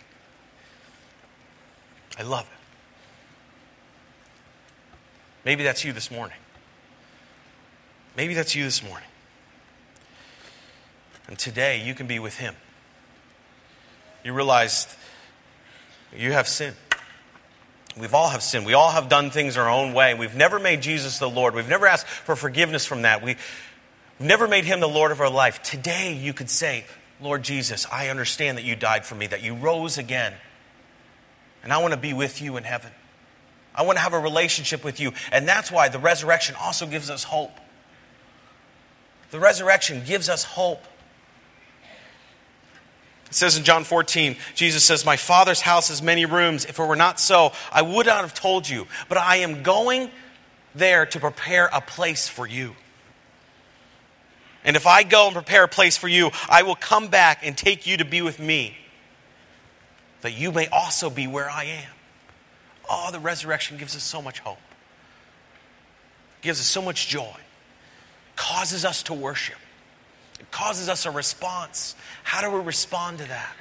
I 2.18 2.24
love 2.24 2.46
it. 2.46 2.50
Maybe 5.46 5.64
that's 5.64 5.86
you 5.86 5.94
this 5.94 6.12
morning. 6.12 6.38
Maybe 8.18 8.34
that's 8.34 8.56
you 8.56 8.64
this 8.64 8.84
morning. 8.84 9.08
And 11.28 11.38
today 11.38 11.82
you 11.84 11.94
can 11.94 12.08
be 12.08 12.20
with 12.20 12.38
Him. 12.38 12.56
You 14.24 14.34
realize 14.34 14.88
you 16.16 16.32
have 16.32 16.48
sin. 16.48 16.74
We've 17.98 18.14
all 18.14 18.30
have 18.30 18.44
sinned. 18.44 18.66
We 18.66 18.74
all 18.74 18.92
have 18.92 19.10
done 19.10 19.32
things 19.32 19.58
our 19.58 19.70
own 19.70 19.94
way. 19.94 20.14
We've 20.14 20.36
never 20.36 20.60
made 20.60 20.82
Jesus 20.82 21.20
the 21.20 21.30
Lord. 21.30 21.56
We've 21.56 21.70
never 21.70 21.88
asked 21.88 22.08
for 22.08 22.36
forgiveness 22.36 22.86
from 22.86 23.04
that. 23.04 23.24
We've 23.24 23.40
never 24.20 24.48
made 24.48 24.66
him 24.66 24.80
the 24.80 24.88
Lord 24.88 25.12
of 25.12 25.22
our 25.22 25.30
life. 25.30 25.62
Today, 25.64 26.14
you 26.14 26.34
could 26.34 26.50
say, 26.50 26.86
Lord 27.20 27.44
Jesus, 27.44 27.88
I 27.92 28.10
understand 28.10 28.58
that 28.58 28.64
you 28.64 28.76
died 28.76 29.06
for 29.06 29.16
me, 29.16 29.28
that 29.28 29.42
you 29.42 29.56
rose 29.56 29.98
again. 29.98 30.34
And 31.64 31.74
I 31.74 31.80
want 31.80 31.94
to 31.94 32.00
be 32.00 32.14
with 32.14 32.42
you 32.42 32.58
in 32.58 32.64
heaven. 32.64 32.92
I 33.76 33.84
want 33.84 33.98
to 33.98 34.02
have 34.02 34.14
a 34.14 34.20
relationship 34.20 34.84
with 34.84 35.00
you. 35.00 35.12
And 35.32 35.48
that's 35.48 35.72
why 35.72 35.90
the 35.90 36.00
resurrection 36.00 36.56
also 36.60 36.88
gives 36.88 37.10
us 37.10 37.24
hope. 37.24 37.60
The 39.32 39.40
resurrection 39.40 40.04
gives 40.06 40.30
us 40.30 40.44
hope. 40.44 40.84
It 43.28 43.34
says 43.34 43.58
in 43.58 43.66
John 43.66 43.84
14, 43.84 44.38
Jesus 44.56 44.86
says, 44.86 45.06
My 45.06 45.18
Father's 45.18 45.62
house 45.62 45.90
has 45.90 46.02
many 46.02 46.26
rooms. 46.26 46.64
If 46.66 46.80
it 46.80 46.88
were 46.88 46.96
not 46.96 47.20
so, 47.20 47.52
I 47.72 47.82
would 47.82 48.06
not 48.06 48.22
have 48.22 48.34
told 48.34 48.70
you. 48.70 48.88
But 49.10 49.18
I 49.18 49.38
am 49.38 49.64
going 49.64 50.10
there 50.74 51.06
to 51.06 51.20
prepare 51.20 51.70
a 51.74 51.82
place 51.82 52.28
for 52.28 52.48
you. 52.48 52.76
And 54.64 54.76
if 54.76 54.88
I 54.88 55.04
go 55.04 55.28
and 55.28 55.34
prepare 55.34 55.64
a 55.64 55.68
place 55.68 55.98
for 55.98 56.08
you, 56.08 56.32
I 56.50 56.64
will 56.64 56.76
come 56.76 57.08
back 57.08 57.40
and 57.44 57.58
take 57.58 57.86
you 57.86 57.98
to 57.98 58.06
be 58.06 58.22
with 58.22 58.40
me, 58.40 58.78
that 60.28 60.38
you 60.38 60.52
may 60.52 60.68
also 60.68 61.10
be 61.10 61.26
where 61.26 61.50
I 61.50 61.64
am. 61.64 61.90
Oh, 62.90 63.12
the 63.14 63.20
resurrection 63.20 63.78
gives 63.78 63.96
us 63.96 64.04
so 64.04 64.22
much 64.22 64.40
hope, 64.40 64.58
gives 66.42 66.60
us 66.60 66.68
so 66.68 66.82
much 66.82 67.08
joy, 67.08 67.38
causes 68.36 68.84
us 68.84 69.04
to 69.04 69.14
worship. 69.14 69.56
It 70.42 70.52
causes 70.52 70.90
us 70.90 71.06
a 71.06 71.12
response. 71.12 71.96
How 72.24 72.42
do 72.42 72.54
we 72.54 72.62
respond 72.62 73.20
to 73.20 73.24
that? 73.30 73.56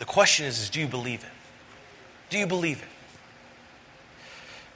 The 0.00 0.04
question 0.04 0.46
is, 0.46 0.60
is 0.60 0.68
do 0.68 0.80
you 0.80 0.88
believe 0.88 1.22
it? 1.22 1.30
Do 2.30 2.38
you 2.38 2.48
believe 2.48 2.82
it? 2.82 2.88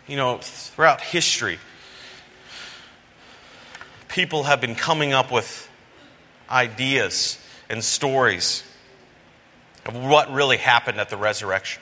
You 0.09 0.17
know, 0.17 0.39
throughout 0.41 1.01
history, 1.01 1.59
people 4.07 4.45
have 4.45 4.61
been 4.61 4.77
coming 4.77 5.13
up 5.13 5.33
with 5.33 5.69
ideas 6.49 7.37
and 7.69 7.83
stories 7.83 8.63
of 9.87 9.97
what 9.97 10.31
really 10.33 10.57
happened 10.57 11.01
at 11.01 11.09
the 11.09 11.17
resurrection. 11.17 11.81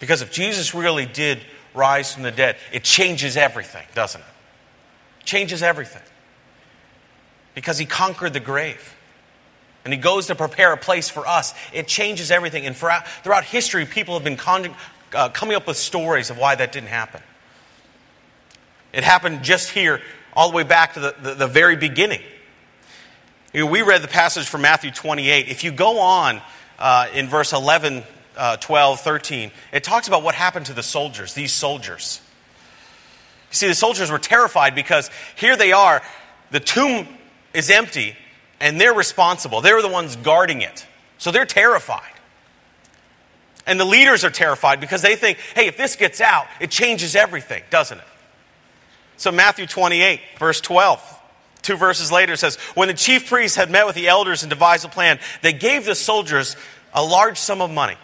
Because 0.00 0.20
if 0.20 0.30
Jesus 0.30 0.74
really 0.74 1.06
did 1.06 1.40
rise 1.74 2.12
from 2.12 2.22
the 2.22 2.30
dead, 2.30 2.56
it 2.72 2.84
changes 2.84 3.36
everything, 3.36 3.86
doesn't 3.94 4.20
it? 4.20 4.26
changes 5.26 5.62
everything 5.62 6.02
because 7.54 7.76
he 7.76 7.84
conquered 7.84 8.32
the 8.32 8.40
grave. 8.40 8.94
And 9.84 9.92
he 9.92 10.00
goes 10.00 10.26
to 10.28 10.34
prepare 10.34 10.72
a 10.72 10.76
place 10.76 11.08
for 11.08 11.26
us. 11.26 11.54
It 11.72 11.86
changes 11.86 12.30
everything. 12.30 12.66
And 12.66 12.74
throughout, 12.74 13.06
throughout 13.06 13.44
history, 13.44 13.84
people 13.84 14.14
have 14.14 14.24
been 14.24 14.36
con- 14.36 14.74
uh, 15.14 15.28
coming 15.28 15.54
up 15.54 15.66
with 15.66 15.76
stories 15.76 16.30
of 16.30 16.38
why 16.38 16.54
that 16.54 16.72
didn't 16.72 16.88
happen. 16.88 17.22
It 18.92 19.04
happened 19.04 19.44
just 19.44 19.70
here, 19.70 20.00
all 20.32 20.50
the 20.50 20.56
way 20.56 20.64
back 20.64 20.94
to 20.94 21.00
the, 21.00 21.14
the, 21.22 21.34
the 21.34 21.46
very 21.46 21.76
beginning. 21.76 22.22
You 23.52 23.60
know, 23.60 23.66
we 23.70 23.82
read 23.82 24.02
the 24.02 24.08
passage 24.08 24.48
from 24.48 24.62
Matthew 24.62 24.90
28. 24.90 25.48
If 25.48 25.62
you 25.62 25.70
go 25.70 26.00
on 26.00 26.42
uh, 26.78 27.08
in 27.14 27.28
verse 27.28 27.52
11, 27.52 28.02
uh, 28.36 28.56
12, 28.56 29.00
13, 29.00 29.50
it 29.72 29.84
talks 29.84 30.08
about 30.08 30.22
what 30.22 30.34
happened 30.34 30.66
to 30.66 30.74
the 30.74 30.82
soldiers, 30.82 31.34
these 31.34 31.52
soldiers. 31.52 32.20
You 33.50 33.56
see, 33.56 33.68
the 33.68 33.74
soldiers 33.74 34.10
were 34.10 34.18
terrified 34.18 34.74
because 34.74 35.10
here 35.36 35.56
they 35.56 35.72
are, 35.72 36.02
the 36.50 36.60
tomb 36.60 37.08
is 37.54 37.70
empty, 37.70 38.16
and 38.60 38.80
they're 38.80 38.94
responsible. 38.94 39.60
They're 39.60 39.82
the 39.82 39.88
ones 39.88 40.16
guarding 40.16 40.62
it. 40.62 40.86
So 41.18 41.30
they're 41.30 41.46
terrified. 41.46 42.12
And 43.66 43.80
the 43.80 43.84
leaders 43.84 44.24
are 44.24 44.30
terrified 44.30 44.80
because 44.80 45.02
they 45.02 45.16
think, 45.16 45.38
hey, 45.54 45.66
if 45.66 45.76
this 45.76 45.96
gets 45.96 46.20
out, 46.20 46.46
it 46.60 46.70
changes 46.70 47.16
everything, 47.16 47.62
doesn't 47.70 47.98
it? 47.98 48.04
So, 49.16 49.32
Matthew 49.32 49.66
28, 49.66 50.20
verse 50.38 50.60
12, 50.60 51.15
two 51.66 51.76
verses 51.76 52.12
later 52.12 52.32
it 52.34 52.38
says, 52.38 52.56
When 52.74 52.88
the 52.88 52.94
chief 52.94 53.28
priests 53.28 53.56
had 53.56 53.70
met 53.70 53.86
with 53.86 53.96
the 53.96 54.08
elders 54.08 54.42
and 54.42 54.50
devised 54.50 54.84
a 54.84 54.88
plan, 54.88 55.18
they 55.42 55.52
gave 55.52 55.84
the 55.84 55.94
soldiers 55.94 56.56
a 56.94 57.04
large 57.04 57.36
sum 57.36 57.60
of 57.60 57.70
money, 57.70 57.96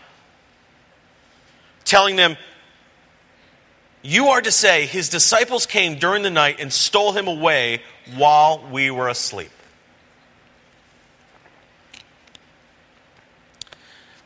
telling 1.85 2.17
them, 2.17 2.37
You 4.03 4.29
are 4.29 4.43
to 4.43 4.51
say, 4.51 4.87
His 4.87 5.09
disciples 5.09 5.65
came 5.65 5.99
during 5.99 6.23
the 6.23 6.31
night 6.31 6.57
and 6.59 6.73
stole 6.73 7.13
him 7.13 7.29
away 7.29 7.83
while 8.17 8.63
we 8.71 8.91
were 8.91 9.09
asleep. 9.09 9.51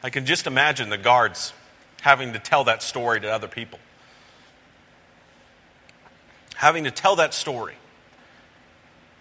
I 0.02 0.10
can 0.10 0.24
just 0.24 0.46
imagine 0.46 0.88
the 0.88 0.98
guards 0.98 1.52
having 2.00 2.32
to 2.32 2.38
tell 2.38 2.64
that 2.64 2.82
story 2.82 3.20
to 3.20 3.28
other 3.28 3.48
people. 3.48 3.80
Having 6.54 6.84
to 6.84 6.90
tell 6.90 7.16
that 7.16 7.34
story 7.34 7.74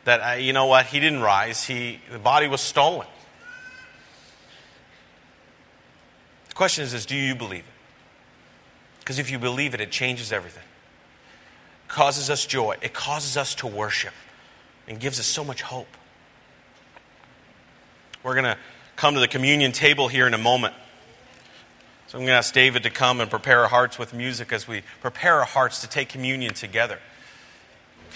that, 0.06 0.42
you 0.42 0.54
know 0.54 0.68
what, 0.68 0.86
he 0.86 1.00
didn't 1.00 1.22
rise, 1.22 1.64
he, 1.64 2.00
the 2.12 2.20
body 2.20 2.48
was 2.48 2.62
stolen. 2.62 3.08
The 6.50 6.56
question 6.56 6.84
is, 6.84 6.94
is 6.94 7.06
do 7.06 7.16
you 7.16 7.36
believe 7.36 7.64
it? 7.64 7.74
Because 9.00 9.20
if 9.20 9.30
you 9.30 9.38
believe 9.38 9.74
it, 9.74 9.82
it 9.82 9.92
changes 9.92 10.32
everything. 10.32 10.64
It 11.86 11.90
causes 11.90 12.30
us 12.30 12.46
joy, 12.46 12.78
it 12.82 12.94
causes 12.94 13.36
us 13.38 13.56
to 13.56 13.68
worship, 13.68 14.14
and 14.88 15.00
gives 15.00 15.20
us 15.20 15.26
so 15.26 15.44
much 15.44 15.62
hope. 15.62 15.98
We're 18.24 18.34
going 18.34 18.46
to 18.46 18.58
come 18.96 19.14
to 19.16 19.20
the 19.20 19.28
communion 19.28 19.72
table 19.72 20.08
here 20.08 20.26
in 20.26 20.34
a 20.34 20.40
moment. 20.40 20.74
So 22.08 22.18
I'm 22.18 22.22
going 22.22 22.34
to 22.34 22.38
ask 22.38 22.54
David 22.54 22.84
to 22.84 22.90
come 22.90 23.20
and 23.20 23.30
prepare 23.30 23.62
our 23.62 23.68
hearts 23.68 24.00
with 24.00 24.14
music 24.14 24.54
as 24.54 24.68
we 24.68 24.84
prepare 25.02 25.40
our 25.40 25.46
hearts 25.46 25.82
to 25.82 25.90
take 25.90 26.10
communion 26.10 26.54
together. 26.54 27.00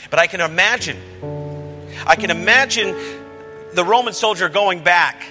But 0.10 0.20
I 0.20 0.28
can 0.28 0.42
imagine, 0.42 0.98
I 2.06 2.16
can 2.16 2.32
imagine 2.32 2.96
the 3.74 3.84
Roman 3.84 4.14
soldier 4.14 4.50
going 4.50 4.84
back, 4.84 5.26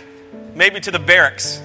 maybe 0.55 0.81
to 0.81 0.91
the 0.91 0.99
barracks, 0.99 1.61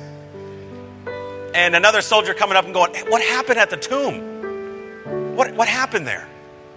and 1.54 1.76
another 1.76 2.02
soldier 2.02 2.34
coming 2.34 2.58
up 2.58 2.66
and 2.66 2.74
going, 2.74 2.94
hey, 2.94 3.04
What 3.08 3.22
happened 3.22 3.60
at 3.60 3.70
the 3.70 3.78
tomb? 3.78 5.36
What, 5.36 5.54
what 5.56 5.68
happened 5.68 6.08
there? 6.08 6.28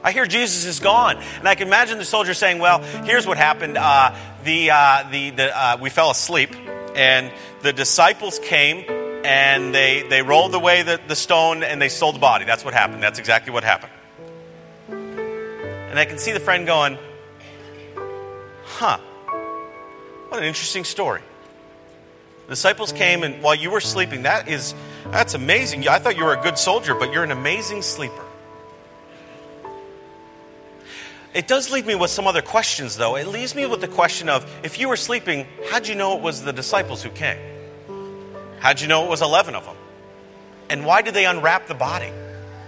I 0.03 0.13
hear 0.13 0.25
Jesus 0.25 0.65
is 0.67 0.79
gone. 0.79 1.17
And 1.39 1.49
I 1.49 1.57
can 1.57 1.67
imagine 1.67 1.99
the 1.99 2.05
soldier 2.05 2.33
saying, 2.35 2.59
Well, 2.59 2.81
here's 3.05 3.27
what 3.27 3.39
happened. 3.39 3.77
Uh, 3.77 4.15
the, 4.45 4.71
uh, 4.71 5.09
the, 5.11 5.31
the, 5.31 5.59
uh, 5.59 5.79
we 5.81 5.91
fell 5.91 6.11
asleep 6.11 6.55
and 6.95 7.33
the 7.63 7.73
disciples 7.73 8.39
came 8.39 8.85
and 9.25 9.75
they, 9.75 10.05
they 10.09 10.23
rolled 10.23 10.55
away 10.55 10.83
the, 10.83 11.01
the 11.09 11.17
stone 11.17 11.63
and 11.63 11.83
they 11.83 11.89
stole 11.89 12.13
the 12.13 12.21
body. 12.21 12.45
That's 12.45 12.65
what 12.65 12.73
happened. 12.73 13.03
That's 13.03 13.19
exactly 13.19 13.53
what 13.53 13.65
happened. 13.65 13.93
And 14.89 15.99
I 15.99 16.05
can 16.05 16.19
see 16.19 16.33
the 16.33 16.41
friend 16.41 16.67
going, 16.67 16.99
huh, 18.77 18.99
what 20.29 20.39
an 20.39 20.45
interesting 20.45 20.85
story. 20.85 21.23
The 22.47 22.51
disciples 22.51 22.93
came 22.93 23.23
and 23.23 23.43
while 23.43 23.55
you 23.55 23.71
were 23.71 23.81
sleeping, 23.81 24.23
that 24.23 24.49
is, 24.49 24.75
that's 25.11 25.35
amazing. 25.35 25.89
I 25.89 25.99
thought 25.99 26.17
you 26.17 26.25
were 26.25 26.35
a 26.35 26.43
good 26.43 26.59
soldier, 26.59 26.95
but 26.95 27.13
you're 27.13 27.25
an 27.25 27.33
amazing 27.33 27.83
sleeper. 27.83 28.23
It 31.33 31.49
does 31.49 31.71
leave 31.71 31.87
me 31.87 31.95
with 31.95 32.11
some 32.11 32.27
other 32.27 32.43
questions, 32.43 32.97
though. 32.97 33.17
It 33.17 33.27
leaves 33.27 33.55
me 33.55 33.67
with 33.67 33.81
the 33.81 33.89
question 33.89 34.29
of 34.29 34.47
if 34.63 34.79
you 34.79 34.89
were 34.89 34.97
sleeping, 34.97 35.47
how'd 35.71 35.89
you 35.89 35.95
know 35.95 36.17
it 36.17 36.23
was 36.23 36.43
the 36.43 36.53
disciples 36.53 37.03
who 37.03 37.11
came? 37.11 37.39
How'd 38.59 38.81
you 38.81 38.89
know 38.89 39.05
it 39.05 39.11
was 39.11 39.23
11 39.23 39.55
of 39.55 39.65
them? 39.65 39.77
And 40.69 40.85
why 40.85 41.03
did 41.03 41.15
they 41.15 41.27
unwrap 41.27 41.67
the 41.67 41.75
body 41.75 42.11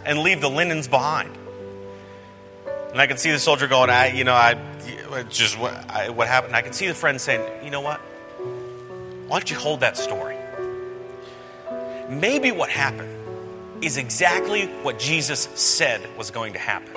and 0.05 0.19
leave 0.21 0.41
the 0.41 0.51
linens 0.51 0.89
behind? 0.89 1.37
And 2.93 3.01
I 3.01 3.07
can 3.07 3.19
see 3.19 3.31
the 3.31 3.39
soldier 3.39 3.69
going, 3.69 3.91
I, 3.91 4.09
you 4.09 4.25
know, 4.25 4.35
I, 4.35 4.55
just 5.29 5.59
what, 5.59 5.73
I, 5.91 6.11
what 6.11 6.29
happened. 6.29 6.55
I 6.55 6.63
can 6.63 6.73
see 6.73 6.87
the 6.87 6.95
friend 6.95 7.21
saying, 7.21 7.65
you 7.65 7.71
know 7.71 7.81
what? 7.81 8.01
Why 9.29 9.39
don't 9.39 9.51
you 9.51 9.57
hold 9.57 9.81
that 9.81 9.97
story? 9.97 10.37
Maybe 12.09 12.53
what 12.53 12.71
happened 12.71 13.15
is 13.85 13.97
exactly 13.97 14.67
what 14.83 14.99
Jesus 14.99 15.49
said 15.55 16.01
was 16.17 16.31
going 16.31 16.55
to 16.55 16.59
happen 16.59 16.95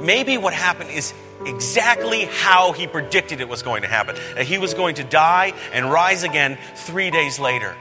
maybe 0.00 0.38
what 0.38 0.54
happened 0.54 0.90
is 0.90 1.12
exactly 1.46 2.24
how 2.24 2.72
he 2.72 2.86
predicted 2.86 3.40
it 3.40 3.48
was 3.48 3.62
going 3.62 3.82
to 3.82 3.88
happen 3.88 4.16
that 4.34 4.46
he 4.46 4.58
was 4.58 4.74
going 4.74 4.94
to 4.96 5.04
die 5.04 5.52
and 5.72 5.90
rise 5.90 6.22
again 6.22 6.58
three 6.74 7.10
days 7.10 7.38
later. 7.38 7.76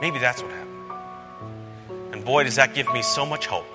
Maybe 0.00 0.18
that's 0.18 0.42
what 0.42 0.50
happened. 0.50 0.70
And 2.12 2.24
boy, 2.24 2.44
does 2.44 2.56
that 2.56 2.74
give 2.74 2.90
me 2.92 3.02
so 3.02 3.26
much 3.26 3.46
hope. 3.46 3.66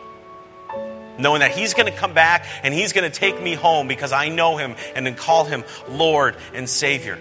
Knowing 1.17 1.39
that 1.39 1.51
he's 1.51 1.73
going 1.73 1.91
to 1.91 1.97
come 1.97 2.13
back 2.13 2.45
and 2.63 2.73
he's 2.73 2.93
going 2.93 3.09
to 3.09 3.19
take 3.19 3.41
me 3.41 3.53
home 3.53 3.87
because 3.87 4.11
I 4.11 4.29
know 4.29 4.57
him 4.57 4.75
and 4.95 5.05
then 5.05 5.15
call 5.15 5.45
him 5.45 5.63
Lord 5.89 6.35
and 6.53 6.69
Savior. 6.69 7.17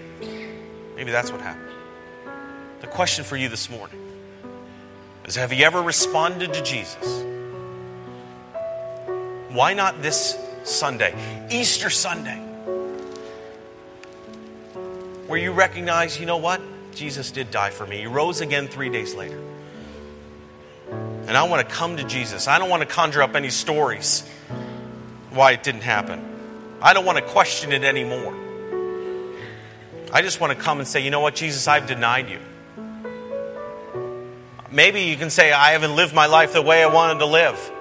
Maybe 0.95 1.11
that's 1.11 1.31
what 1.31 1.41
happened. 1.41 1.71
The 2.81 2.87
question 2.87 3.23
for 3.23 3.37
you 3.37 3.49
this 3.49 3.69
morning 3.69 3.99
is 5.25 5.35
Have 5.35 5.53
you 5.53 5.65
ever 5.65 5.81
responded 5.81 6.53
to 6.53 6.61
Jesus? 6.61 7.23
Why 9.49 9.73
not 9.73 10.01
this 10.01 10.37
Sunday, 10.63 11.15
Easter 11.49 11.89
Sunday, 11.89 12.37
where 15.27 15.39
you 15.39 15.51
recognize, 15.51 16.19
you 16.19 16.25
know 16.25 16.37
what? 16.37 16.61
Jesus 16.93 17.31
did 17.31 17.51
die 17.51 17.69
for 17.69 17.85
me. 17.85 17.99
He 17.99 18.07
rose 18.07 18.41
again 18.41 18.67
three 18.67 18.89
days 18.89 19.15
later. 19.15 19.39
And 21.27 21.35
I 21.35 21.43
want 21.43 21.67
to 21.67 21.75
come 21.75 21.97
to 21.97 22.03
Jesus. 22.03 22.47
I 22.47 22.59
don't 22.59 22.69
want 22.69 22.81
to 22.81 22.87
conjure 22.87 23.23
up 23.23 23.35
any 23.35 23.49
stories 23.49 24.27
why 25.31 25.51
it 25.51 25.63
didn't 25.63 25.81
happen. 25.81 26.23
I 26.81 26.93
don't 26.93 27.05
want 27.05 27.17
to 27.17 27.23
question 27.23 27.71
it 27.71 27.83
anymore. 27.83 28.33
I 30.13 30.21
just 30.21 30.39
want 30.39 30.57
to 30.57 30.63
come 30.63 30.79
and 30.79 30.87
say, 30.87 31.01
you 31.01 31.09
know 31.09 31.19
what, 31.19 31.35
Jesus, 31.35 31.67
I've 31.67 31.87
denied 31.87 32.29
you. 32.29 32.39
Maybe 34.71 35.01
you 35.01 35.17
can 35.17 35.29
say, 35.29 35.51
I 35.51 35.71
haven't 35.71 35.95
lived 35.95 36.13
my 36.13 36.27
life 36.27 36.53
the 36.53 36.61
way 36.61 36.83
I 36.83 36.87
wanted 36.87 37.19
to 37.19 37.25
live. 37.25 37.71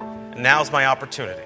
And 0.00 0.42
now's 0.42 0.70
my 0.70 0.86
opportunity. 0.86 1.42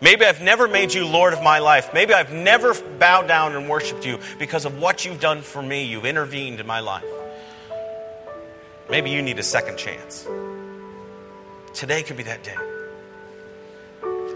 Maybe 0.00 0.24
I've 0.24 0.42
never 0.42 0.68
made 0.68 0.92
you 0.92 1.06
Lord 1.06 1.32
of 1.32 1.42
my 1.42 1.58
life. 1.58 1.92
Maybe 1.94 2.12
I've 2.12 2.32
never 2.32 2.74
bowed 2.74 3.26
down 3.26 3.56
and 3.56 3.68
worshiped 3.68 4.04
you 4.04 4.20
because 4.38 4.64
of 4.64 4.78
what 4.78 5.04
you've 5.04 5.20
done 5.20 5.42
for 5.42 5.62
me. 5.62 5.86
You've 5.86 6.04
intervened 6.04 6.60
in 6.60 6.66
my 6.66 6.80
life. 6.80 7.04
Maybe 8.88 9.10
you 9.10 9.22
need 9.22 9.38
a 9.38 9.42
second 9.42 9.78
chance. 9.78 10.26
Today 11.74 12.02
could 12.02 12.16
be 12.16 12.22
that 12.24 12.42
day. 12.44 12.56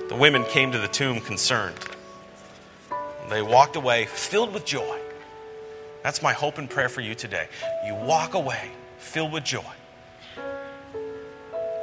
The 0.08 0.16
women 0.16 0.44
came 0.44 0.72
to 0.72 0.78
the 0.78 0.88
tomb 0.88 1.20
concerned. 1.20 1.78
They 3.28 3.42
walked 3.42 3.76
away 3.76 4.06
filled 4.06 4.52
with 4.52 4.64
joy. 4.64 4.98
That's 6.02 6.20
my 6.20 6.32
hope 6.32 6.58
and 6.58 6.68
prayer 6.68 6.88
for 6.88 7.00
you 7.00 7.14
today. 7.14 7.46
You 7.86 7.94
walk 7.94 8.34
away 8.34 8.70
filled 8.98 9.32
with 9.32 9.44
joy, 9.44 9.62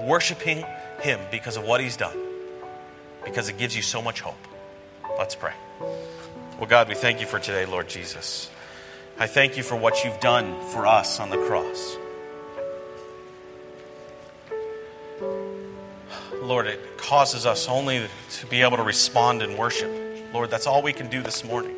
worshiping 0.02 0.66
him 1.00 1.20
because 1.32 1.58
of 1.58 1.64
what 1.64 1.80
He's 1.80 1.96
done, 1.96 2.18
because 3.24 3.48
it 3.50 3.58
gives 3.58 3.76
you 3.76 3.82
so 3.82 4.02
much 4.02 4.22
hope. 4.22 4.36
Let's 5.18 5.36
pray. 5.36 5.54
Well, 5.80 6.68
God, 6.68 6.90
we 6.90 6.96
thank 6.96 7.22
you 7.22 7.28
for 7.28 7.40
today, 7.40 7.66
Lord 7.66 7.88
Jesus. 7.88 8.50
I 9.20 9.28
thank 9.28 9.58
you 9.58 9.64
for 9.64 9.76
what 9.76 10.04
you've 10.04 10.20
done 10.20 10.60
for 10.70 10.86
us 10.86 11.20
on 11.20 11.30
the 11.30 11.38
cross. 11.38 11.98
Lord, 16.48 16.68
it 16.68 16.98
causes 16.98 17.46
us 17.46 17.68
only 17.68 18.08
to 18.32 18.46
be 18.48 18.62
able 18.62 18.78
to 18.78 18.84
respond 18.84 19.42
in 19.42 19.58
worship. 19.58 19.92
Lord, 20.34 20.50
that's 20.50 20.66
all 20.66 20.82
we 20.82 20.94
can 20.94 21.10
do 21.10 21.22
this 21.22 21.44
morning. 21.44 21.76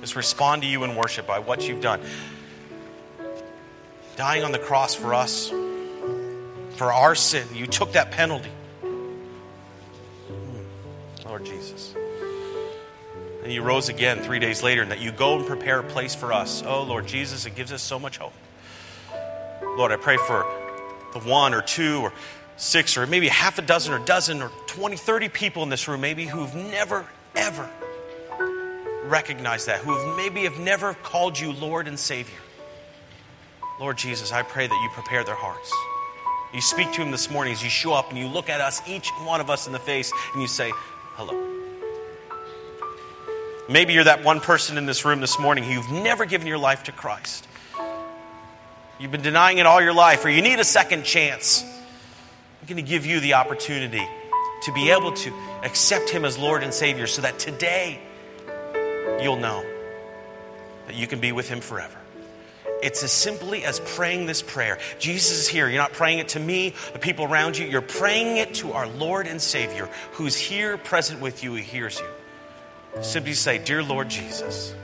Is 0.00 0.14
respond 0.14 0.62
to 0.62 0.68
you 0.68 0.84
in 0.84 0.94
worship 0.94 1.26
by 1.26 1.40
what 1.40 1.66
you've 1.66 1.80
done. 1.80 2.00
Dying 4.14 4.44
on 4.44 4.52
the 4.52 4.60
cross 4.60 4.94
for 4.94 5.12
us, 5.12 5.48
for 5.48 6.92
our 6.92 7.16
sin. 7.16 7.48
You 7.52 7.66
took 7.66 7.94
that 7.94 8.12
penalty. 8.12 8.52
Lord 11.26 11.44
Jesus. 11.44 11.96
And 13.42 13.52
you 13.52 13.62
rose 13.62 13.88
again 13.88 14.22
three 14.22 14.38
days 14.38 14.62
later, 14.62 14.82
and 14.82 14.92
that 14.92 15.00
you 15.00 15.10
go 15.10 15.36
and 15.36 15.44
prepare 15.44 15.80
a 15.80 15.84
place 15.84 16.14
for 16.14 16.32
us. 16.32 16.62
Oh, 16.64 16.84
Lord 16.84 17.08
Jesus, 17.08 17.44
it 17.44 17.56
gives 17.56 17.72
us 17.72 17.82
so 17.82 17.98
much 17.98 18.18
hope. 18.18 18.34
Lord, 19.76 19.90
I 19.90 19.96
pray 19.96 20.16
for 20.16 20.46
the 21.12 21.20
one 21.20 21.54
or 21.54 21.62
two 21.62 22.02
or 22.02 22.12
six 22.58 22.96
or 22.96 23.06
maybe 23.06 23.28
half 23.28 23.58
a 23.58 23.62
dozen 23.62 23.94
or 23.94 23.98
dozen 24.00 24.42
or 24.42 24.50
20, 24.66 24.96
30 24.96 25.28
people 25.30 25.62
in 25.62 25.70
this 25.70 25.88
room, 25.88 26.00
maybe 26.00 26.26
who've 26.26 26.54
never, 26.54 27.06
ever 27.34 27.70
recognized 29.04 29.66
that, 29.68 29.80
who 29.80 29.96
have 29.96 30.16
maybe 30.16 30.42
have 30.42 30.58
never 30.58 30.92
called 30.92 31.38
you 31.38 31.52
Lord 31.52 31.88
and 31.88 31.98
Savior. 31.98 32.38
Lord 33.80 33.96
Jesus, 33.96 34.32
I 34.32 34.42
pray 34.42 34.66
that 34.66 34.74
you 34.74 34.90
prepare 34.92 35.24
their 35.24 35.36
hearts. 35.36 35.72
You 36.52 36.60
speak 36.60 36.92
to 36.92 37.00
them 37.00 37.10
this 37.10 37.30
morning 37.30 37.52
as 37.52 37.62
you 37.62 37.70
show 37.70 37.92
up 37.92 38.10
and 38.10 38.18
you 38.18 38.26
look 38.26 38.48
at 38.48 38.60
us, 38.60 38.82
each 38.88 39.08
one 39.22 39.40
of 39.40 39.50
us 39.50 39.66
in 39.66 39.72
the 39.72 39.78
face, 39.78 40.12
and 40.32 40.42
you 40.42 40.48
say, 40.48 40.72
Hello. 41.14 41.46
Maybe 43.68 43.92
you're 43.92 44.04
that 44.04 44.24
one 44.24 44.40
person 44.40 44.78
in 44.78 44.86
this 44.86 45.04
room 45.04 45.20
this 45.20 45.38
morning 45.38 45.62
who 45.62 45.72
you've 45.72 45.90
never 45.90 46.24
given 46.24 46.46
your 46.46 46.58
life 46.58 46.84
to 46.84 46.92
Christ. 46.92 47.46
You've 48.98 49.12
been 49.12 49.22
denying 49.22 49.58
it 49.58 49.66
all 49.66 49.80
your 49.80 49.92
life, 49.92 50.24
or 50.24 50.30
you 50.30 50.42
need 50.42 50.58
a 50.58 50.64
second 50.64 51.04
chance. 51.04 51.62
Going 52.68 52.76
to 52.76 52.82
give 52.82 53.06
you 53.06 53.20
the 53.20 53.32
opportunity 53.32 54.06
to 54.64 54.72
be 54.72 54.90
able 54.90 55.12
to 55.12 55.32
accept 55.62 56.10
Him 56.10 56.26
as 56.26 56.36
Lord 56.36 56.62
and 56.62 56.74
Savior 56.74 57.06
so 57.06 57.22
that 57.22 57.38
today 57.38 57.98
you'll 59.22 59.38
know 59.38 59.64
that 60.86 60.94
you 60.94 61.06
can 61.06 61.18
be 61.18 61.32
with 61.32 61.48
Him 61.48 61.62
forever. 61.62 61.96
It's 62.82 63.02
as 63.02 63.10
simply 63.10 63.64
as 63.64 63.80
praying 63.80 64.26
this 64.26 64.42
prayer. 64.42 64.78
Jesus 64.98 65.38
is 65.38 65.48
here. 65.48 65.66
You're 65.66 65.80
not 65.80 65.94
praying 65.94 66.18
it 66.18 66.28
to 66.30 66.40
me, 66.40 66.74
the 66.92 66.98
people 66.98 67.24
around 67.24 67.56
you. 67.56 67.66
You're 67.66 67.80
praying 67.80 68.36
it 68.36 68.52
to 68.56 68.72
our 68.72 68.86
Lord 68.86 69.26
and 69.26 69.40
Savior 69.40 69.88
who's 70.12 70.36
here 70.36 70.76
present 70.76 71.22
with 71.22 71.42
you, 71.42 71.52
who 71.52 71.62
hears 71.62 71.98
you. 71.98 73.02
Simply 73.02 73.32
say, 73.32 73.56
Dear 73.56 73.82
Lord 73.82 74.10
Jesus, 74.10 74.74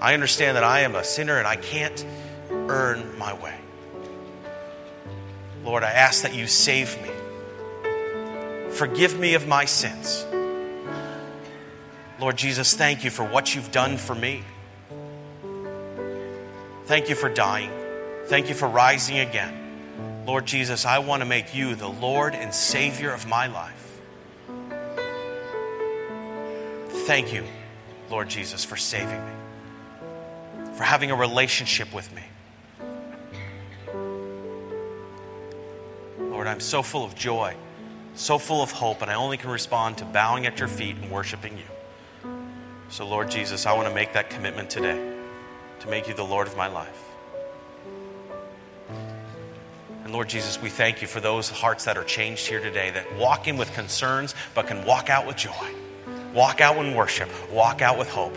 I 0.00 0.12
understand 0.14 0.56
that 0.56 0.64
I 0.64 0.80
am 0.80 0.96
a 0.96 1.04
sinner 1.04 1.38
and 1.38 1.46
I 1.46 1.54
can't 1.54 2.04
earn 2.50 3.16
my 3.16 3.32
way. 3.32 3.61
Lord, 5.64 5.84
I 5.84 5.90
ask 5.90 6.22
that 6.22 6.34
you 6.34 6.46
save 6.46 7.00
me. 7.02 7.10
Forgive 8.70 9.18
me 9.18 9.34
of 9.34 9.46
my 9.46 9.64
sins. 9.64 10.26
Lord 12.18 12.36
Jesus, 12.36 12.74
thank 12.74 13.04
you 13.04 13.10
for 13.10 13.24
what 13.24 13.54
you've 13.54 13.70
done 13.70 13.96
for 13.96 14.14
me. 14.14 14.42
Thank 16.86 17.08
you 17.08 17.14
for 17.14 17.28
dying. 17.28 17.70
Thank 18.26 18.48
you 18.48 18.54
for 18.54 18.68
rising 18.68 19.18
again. 19.18 20.24
Lord 20.26 20.46
Jesus, 20.46 20.84
I 20.84 20.98
want 20.98 21.20
to 21.22 21.26
make 21.26 21.54
you 21.54 21.74
the 21.74 21.88
Lord 21.88 22.34
and 22.34 22.54
Savior 22.54 23.12
of 23.12 23.26
my 23.26 23.46
life. 23.46 24.00
Thank 27.06 27.32
you, 27.32 27.44
Lord 28.10 28.28
Jesus, 28.28 28.64
for 28.64 28.76
saving 28.76 29.24
me, 29.24 29.32
for 30.76 30.84
having 30.84 31.10
a 31.10 31.16
relationship 31.16 31.92
with 31.92 32.12
me. 32.14 32.22
Lord, 36.30 36.46
I'm 36.46 36.60
so 36.60 36.82
full 36.82 37.04
of 37.04 37.14
joy, 37.14 37.54
so 38.14 38.38
full 38.38 38.62
of 38.62 38.70
hope, 38.70 39.02
and 39.02 39.10
I 39.10 39.14
only 39.14 39.36
can 39.36 39.50
respond 39.50 39.98
to 39.98 40.04
bowing 40.04 40.46
at 40.46 40.58
your 40.58 40.68
feet 40.68 40.96
and 40.96 41.10
worshiping 41.10 41.56
you. 41.58 42.30
So, 42.88 43.06
Lord 43.06 43.30
Jesus, 43.30 43.64
I 43.64 43.72
want 43.72 43.88
to 43.88 43.94
make 43.94 44.12
that 44.12 44.28
commitment 44.28 44.68
today 44.68 45.12
to 45.80 45.88
make 45.88 46.08
you 46.08 46.14
the 46.14 46.24
Lord 46.24 46.46
of 46.46 46.56
my 46.56 46.66
life. 46.66 47.02
And 50.04 50.12
Lord 50.12 50.28
Jesus, 50.28 50.60
we 50.60 50.68
thank 50.68 51.00
you 51.00 51.08
for 51.08 51.18
those 51.18 51.48
hearts 51.48 51.86
that 51.86 51.96
are 51.96 52.04
changed 52.04 52.46
here 52.46 52.60
today 52.60 52.90
that 52.90 53.16
walk 53.16 53.48
in 53.48 53.56
with 53.56 53.72
concerns 53.72 54.34
but 54.54 54.66
can 54.66 54.84
walk 54.84 55.08
out 55.08 55.26
with 55.26 55.36
joy, 55.36 55.74
walk 56.34 56.60
out 56.60 56.76
in 56.76 56.94
worship, 56.94 57.30
walk 57.50 57.80
out 57.80 57.98
with 57.98 58.10
hope. 58.10 58.36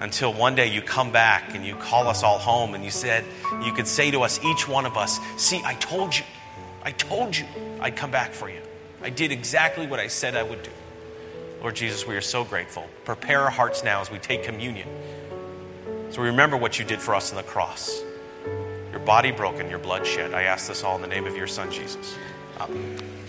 Until 0.00 0.32
one 0.32 0.54
day 0.54 0.66
you 0.66 0.82
come 0.82 1.12
back 1.12 1.54
and 1.54 1.64
you 1.64 1.76
call 1.76 2.08
us 2.08 2.22
all 2.22 2.38
home 2.38 2.74
and 2.74 2.82
you 2.82 2.90
said, 2.90 3.24
you 3.62 3.72
could 3.72 3.86
say 3.86 4.10
to 4.10 4.22
us, 4.22 4.42
each 4.42 4.66
one 4.66 4.84
of 4.84 4.96
us, 4.96 5.20
See, 5.36 5.62
I 5.64 5.74
told 5.74 6.16
you, 6.16 6.24
I 6.82 6.92
told 6.92 7.36
you 7.36 7.46
I'd 7.80 7.96
come 7.96 8.10
back 8.10 8.32
for 8.32 8.48
you. 8.48 8.60
I 9.02 9.10
did 9.10 9.32
exactly 9.32 9.86
what 9.86 10.00
I 10.00 10.06
said 10.08 10.36
I 10.36 10.42
would 10.42 10.62
do. 10.62 10.70
Lord 11.60 11.76
Jesus, 11.76 12.06
we 12.06 12.16
are 12.16 12.22
so 12.22 12.44
grateful. 12.44 12.86
Prepare 13.04 13.42
our 13.42 13.50
hearts 13.50 13.84
now 13.84 14.00
as 14.00 14.10
we 14.10 14.18
take 14.18 14.42
communion. 14.42 14.88
So 16.10 16.22
we 16.22 16.28
remember 16.28 16.56
what 16.56 16.78
you 16.78 16.84
did 16.84 17.00
for 17.00 17.14
us 17.14 17.30
on 17.30 17.36
the 17.36 17.42
cross. 17.42 18.02
Your 18.90 19.00
body 19.00 19.30
broken, 19.30 19.70
your 19.70 19.78
blood 19.78 20.06
shed. 20.06 20.34
I 20.34 20.44
ask 20.44 20.68
this 20.68 20.82
all 20.82 20.96
in 20.96 21.02
the 21.02 21.08
name 21.08 21.26
of 21.26 21.36
your 21.36 21.46
Son, 21.46 21.70
Jesus. 21.70 22.16
Amen. 22.58 23.19